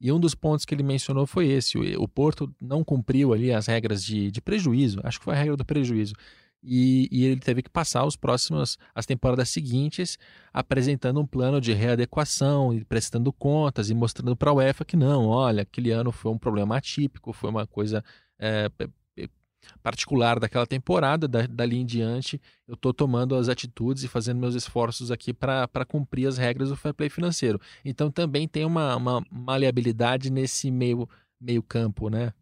[0.00, 3.66] e um dos pontos que ele mencionou foi esse: o Porto não cumpriu ali as
[3.66, 6.14] regras de, de prejuízo, acho que foi a regra do prejuízo,
[6.62, 10.18] e, e, ele teve que passar os próximos, as temporadas seguintes
[10.52, 15.26] apresentando um plano de readequação e prestando contas e mostrando para a UEFA que não,
[15.26, 18.04] olha, aquele ano foi um problema atípico, foi uma coisa
[18.38, 18.70] é,
[19.82, 24.54] particular daquela temporada, da, dali em diante eu estou tomando as atitudes e fazendo meus
[24.54, 27.58] esforços aqui para cumprir as regras do fair play financeiro.
[27.84, 31.08] Então também tem uma, uma maleabilidade nesse meio,
[31.40, 32.32] meio campo, né?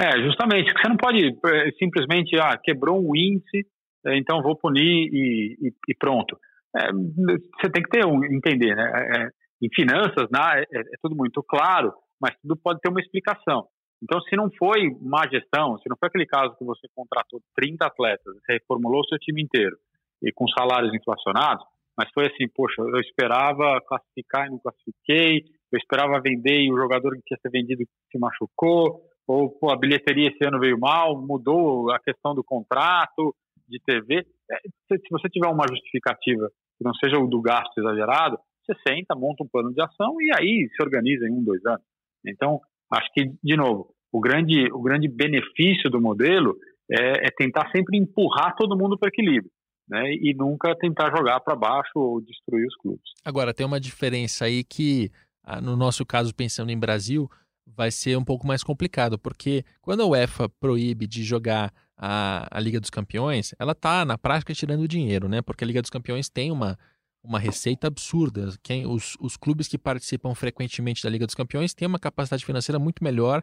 [0.00, 3.64] É, justamente, você não pode é, simplesmente, ah, quebrou um índice,
[4.06, 6.36] é, então vou punir e, e, e pronto.
[6.76, 8.90] É, você tem que ter um, entender, né?
[9.16, 9.28] É,
[9.62, 13.66] em finanças, né, é, é, tudo muito claro, mas tudo pode ter uma explicação.
[14.04, 17.86] Então, se não foi má gestão, se não foi aquele caso que você contratou 30
[17.86, 19.78] atletas, você reformulou o seu time inteiro
[20.22, 21.64] e com salários inflacionados,
[21.96, 26.76] mas foi assim, poxa, eu esperava classificar e não classifiquei, eu esperava vender e o
[26.76, 27.82] jogador que tinha ser vendido
[28.12, 33.34] se machucou, ou pô, a bilheteria esse ano veio mal, mudou a questão do contrato
[33.66, 34.26] de TV.
[34.50, 38.74] É, se, se você tiver uma justificativa que não seja o do gasto exagerado, você
[38.86, 41.84] senta, monta um plano de ação e aí se organiza em um, dois anos.
[42.26, 46.56] Então, acho que, de novo, o grande, o grande benefício do modelo
[46.88, 49.50] é, é tentar sempre empurrar todo mundo para o equilíbrio.
[49.86, 53.02] Né, e nunca tentar jogar para baixo ou destruir os clubes.
[53.22, 55.10] Agora, tem uma diferença aí que,
[55.42, 57.28] ah, no nosso caso, pensando em Brasil,
[57.66, 62.60] vai ser um pouco mais complicado, porque quando a UEFA proíbe de jogar a, a
[62.60, 65.42] Liga dos Campeões, ela está na prática tirando dinheiro, né?
[65.42, 66.78] Porque a Liga dos Campeões tem uma,
[67.22, 68.54] uma receita absurda.
[68.62, 72.78] Quem, os, os clubes que participam frequentemente da Liga dos Campeões têm uma capacidade financeira
[72.78, 73.42] muito melhor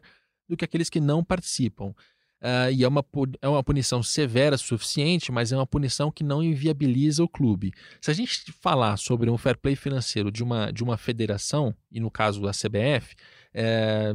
[0.52, 1.94] do que aqueles que não participam.
[2.42, 3.04] Uh, e é uma,
[3.40, 7.72] é uma punição severa suficiente, mas é uma punição que não inviabiliza o clube.
[8.00, 12.00] Se a gente falar sobre um fair play financeiro de uma, de uma federação, e
[12.00, 13.14] no caso da CBF,
[13.54, 14.12] é,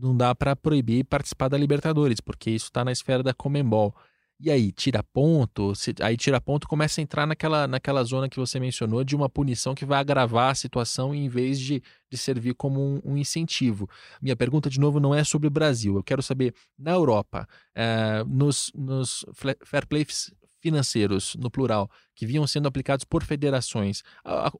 [0.00, 3.94] não dá para proibir participar da Libertadores, porque isso está na esfera da Comembol.
[4.38, 5.74] E aí, tira ponto?
[5.74, 9.30] Se, aí tira ponto começa a entrar naquela, naquela zona que você mencionou de uma
[9.30, 13.88] punição que vai agravar a situação em vez de, de servir como um, um incentivo.
[14.20, 15.96] Minha pergunta, de novo, não é sobre o Brasil.
[15.96, 19.24] Eu quero saber, na Europa, é, nos, nos
[19.64, 20.30] fair plays
[20.60, 24.02] financeiros, no plural, que vinham sendo aplicados por federações,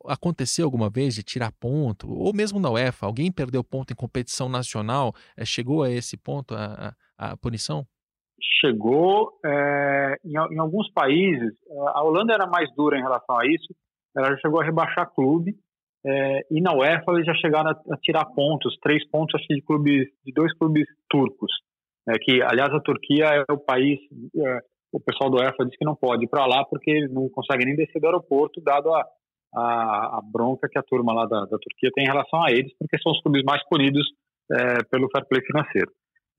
[0.06, 2.08] aconteceu alguma vez de tirar ponto?
[2.10, 5.14] Ou mesmo na UEFA, alguém perdeu ponto em competição nacional?
[5.36, 7.86] É, chegou a esse ponto a, a, a punição?
[8.60, 11.54] Chegou é, em, em, alguns países.
[11.94, 13.74] A Holanda era mais dura em relação a isso.
[14.16, 15.54] Ela já chegou a rebaixar clube
[16.06, 19.60] é, e na UEFA eles já chegaram a, a, tirar pontos, três pontos acho de
[19.62, 21.50] clubes, de dois clubes turcos.
[22.08, 23.98] É, que aliás a Turquia é o país.
[24.36, 24.60] É,
[24.92, 27.66] o pessoal do UEFA diz que não pode ir para lá porque eles não conseguem
[27.66, 29.04] nem descer do aeroporto, dado a,
[29.54, 32.72] a, a bronca que a turma lá da, da, Turquia tem em relação a eles,
[32.78, 34.06] porque são os clubes mais punidos
[34.52, 35.90] é, pelo fair play financeiro.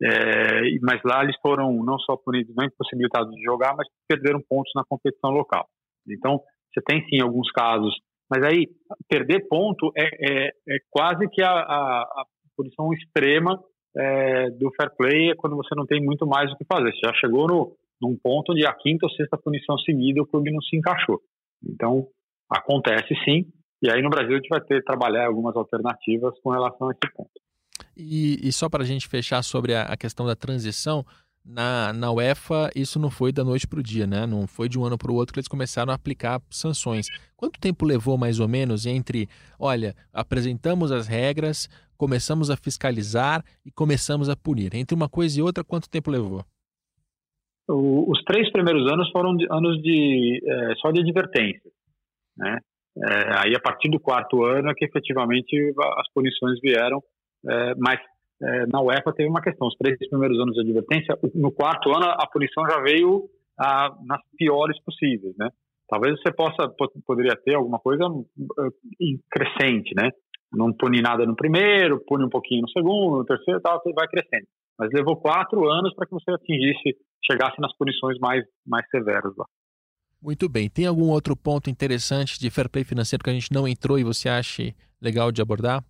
[0.02, 4.72] É, mas lá eles foram não só punidos, não impossibilitados de jogar, mas perderam pontos
[4.76, 5.68] na competição local.
[6.08, 6.40] Então,
[6.72, 7.96] você tem sim alguns casos,
[8.30, 8.68] mas aí
[9.10, 12.26] perder ponto é, é, é quase que a, a, a
[12.56, 13.60] punição extrema
[13.98, 16.92] é, do fair play é quando você não tem muito mais o que fazer.
[16.92, 20.52] Você já chegou no, num ponto onde a quinta ou sexta punição seguida o clube
[20.52, 21.20] não se encaixou.
[21.68, 22.08] Então,
[22.50, 23.46] acontece sim,
[23.82, 27.14] e aí no Brasil a gente vai ter trabalhar algumas alternativas com relação a esse
[27.14, 27.32] ponto.
[27.96, 31.06] E, e só para a gente fechar sobre a, a, questão da transição,
[31.46, 34.26] na, na UEFA isso não foi da noite para o dia, né?
[34.26, 37.08] Não foi de um ano para o outro que eles começaram a aplicar sanções.
[37.36, 43.72] Quanto tempo levou mais ou menos entre, olha, apresentamos as regras, começamos a fiscalizar e
[43.72, 44.76] começamos a punir?
[44.76, 46.44] Entre uma coisa e outra, quanto tempo levou?
[47.70, 51.72] O, os três primeiros anos foram de, anos de é, só de advertência,
[52.38, 52.60] né?
[53.00, 55.56] É, aí a partir do quarto ano é que efetivamente
[55.98, 57.02] as punições vieram
[57.78, 58.00] mas
[58.42, 62.06] é, na UEFA teve uma questão, os três primeiros anos de advertência, no quarto ano
[62.06, 65.50] a punição já veio a, nas piores possíveis, né?
[65.90, 66.70] Talvez você possa,
[67.06, 68.26] poderia ter alguma coisa uh,
[69.32, 70.12] crescente, né?
[70.52, 74.08] Não pune nada no primeiro, pune um pouquinho no segundo, no terceiro, tal, você vai
[74.08, 74.46] crescendo.
[74.78, 79.46] Mas levou quatro anos para que você atingisse, chegasse nas punições mais, mais severas lá.
[80.22, 80.70] Muito bem.
[80.70, 84.04] Tem algum outro ponto interessante de fair play financeiro que a gente não entrou e
[84.04, 85.84] você acha legal de abordar?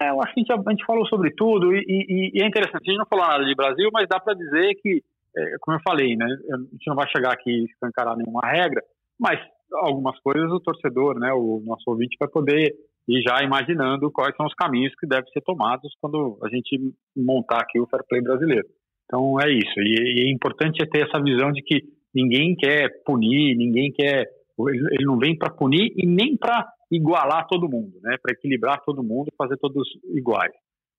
[0.00, 2.82] É, eu acho que a gente, falou sobre tudo e, e, e, é interessante.
[2.82, 5.02] A gente não falou nada de Brasil, mas dá para dizer que,
[5.36, 8.82] é, como eu falei, né, a gente não vai chegar aqui e escancarar nenhuma regra,
[9.18, 9.38] mas
[9.72, 12.74] algumas coisas o torcedor, né, o nosso ouvinte vai poder
[13.06, 17.60] ir já imaginando quais são os caminhos que devem ser tomados quando a gente montar
[17.60, 18.66] aqui o fair play brasileiro.
[19.04, 19.78] Então é isso.
[19.78, 21.82] E, e é importante é ter essa visão de que
[22.14, 24.28] ninguém quer punir, ninguém quer
[24.58, 28.16] ele não vem para punir e nem para igualar todo mundo, né?
[28.22, 30.52] Para equilibrar todo mundo fazer todos iguais.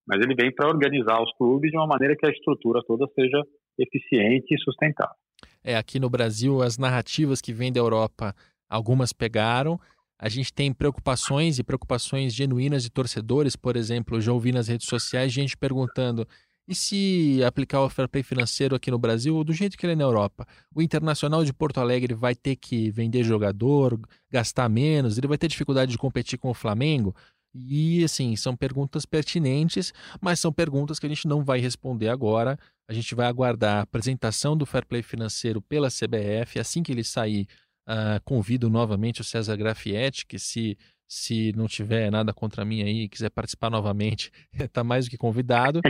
[0.08, 3.42] Mas ele vem para organizar os clubes de uma maneira que a estrutura toda seja
[3.78, 5.16] eficiente e sustentável.
[5.64, 8.36] É, aqui no Brasil, as narrativas que vêm da Europa,
[8.70, 9.80] algumas pegaram.
[10.18, 14.88] A gente tem preocupações e preocupações genuínas de torcedores, por exemplo, já ouvi nas redes
[14.88, 16.26] sociais gente perguntando
[16.68, 19.96] e se aplicar o fair play financeiro aqui no Brasil, do jeito que ele é
[19.96, 24.00] na Europa, o Internacional de Porto Alegre vai ter que vender jogador,
[24.32, 27.16] gastar menos, ele vai ter dificuldade de competir com o Flamengo?
[27.54, 32.60] E assim, são perguntas pertinentes, mas são perguntas que a gente não vai responder agora.
[32.90, 36.60] A gente vai aguardar a apresentação do fair play financeiro pela CBF.
[36.60, 37.48] Assim que ele sair,
[37.88, 40.78] uh, convido novamente o César Grafietti, que se
[41.08, 45.82] se não tiver nada contra mim aí, quiser participar novamente, está mais do que convidado.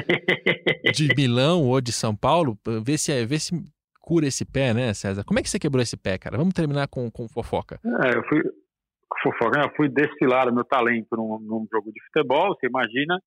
[0.93, 3.53] De Milão ou de São Paulo, vê se, vê se
[4.01, 5.23] cura esse pé, né, César?
[5.23, 6.37] Como é que você quebrou esse pé, cara?
[6.37, 7.79] Vamos terminar com, com fofoca.
[8.03, 8.41] É, eu fui,
[9.23, 13.19] fofoca, eu fui desfilar o meu talento num, num jogo de futebol, você imagina,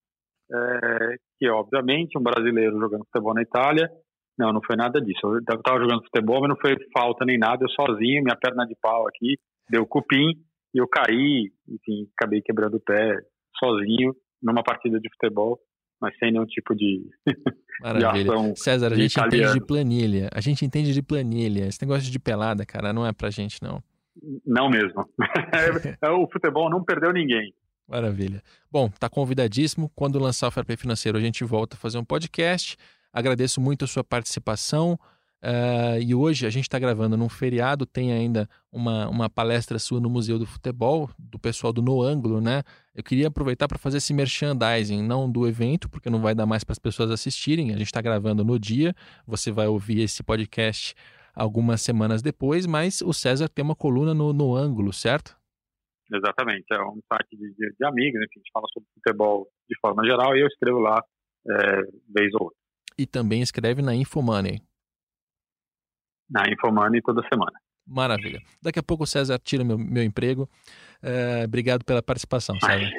[0.53, 3.91] é, que obviamente um brasileiro jogando futebol na Itália,
[4.39, 5.21] não, não foi nada disso.
[5.25, 8.77] Eu estava jogando futebol, mas não foi falta nem nada, eu sozinho, minha perna de
[8.81, 9.37] pau aqui,
[9.69, 10.35] deu cupim,
[10.75, 13.17] e eu caí, enfim, acabei quebrando o pé
[13.59, 15.59] sozinho numa partida de futebol,
[16.01, 17.05] mas sem nenhum tipo de,
[17.83, 18.25] Maravilha.
[18.25, 18.57] de ação.
[18.57, 19.37] César, a gente italiano.
[19.37, 20.29] entende de planilha.
[20.33, 21.67] A gente entende de planilha.
[21.67, 23.83] Esse negócio de pelada, cara, não é pra gente, não.
[24.47, 25.05] Não mesmo.
[26.03, 27.53] É, o futebol não perdeu ninguém.
[27.89, 28.43] Maravilha.
[28.71, 29.91] Bom, tá convidadíssimo.
[29.95, 32.77] Quando lançar o Fair Play Financeiro, a gente volta a fazer um podcast.
[33.13, 34.99] Agradeço muito a sua participação.
[35.41, 40.01] Uh, e hoje a gente está gravando num feriado, tem ainda uma, uma palestra sua
[40.01, 42.65] no Museu do Futebol, do pessoal do No Ângulo, né?
[42.93, 46.65] Eu queria aproveitar para fazer esse merchandising, não do evento, porque não vai dar mais
[46.65, 47.71] para as pessoas assistirem.
[47.71, 48.93] A gente está gravando no dia,
[49.25, 50.95] você vai ouvir esse podcast
[51.35, 55.39] algumas semanas depois, mas o César tem uma coluna no, no Ângulo, certo?
[56.13, 59.79] Exatamente, é um site de, de, de amigos, enfim, a gente fala sobre futebol de
[59.79, 61.01] forma geral e eu escrevo lá
[61.49, 61.83] é,
[62.13, 62.59] vez ou outra.
[62.99, 64.61] E também escreve na Infomoney
[66.31, 67.53] na Infomoney toda semana.
[67.87, 68.41] Maravilha.
[68.63, 70.49] Daqui a pouco o César tira meu, meu emprego.
[71.03, 72.91] É, obrigado pela participação, César.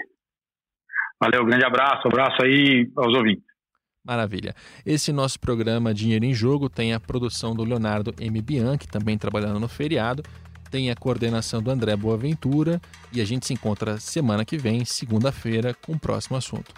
[1.21, 3.43] Valeu, grande abraço, abraço aí aos ouvintes.
[4.03, 4.55] Maravilha.
[4.85, 8.41] Esse nosso programa Dinheiro em Jogo tem a produção do Leonardo M.
[8.41, 10.23] Bianchi, também trabalhando no feriado,
[10.71, 15.73] tem a coordenação do André Boaventura e a gente se encontra semana que vem, segunda-feira,
[15.73, 16.73] com o próximo assunto.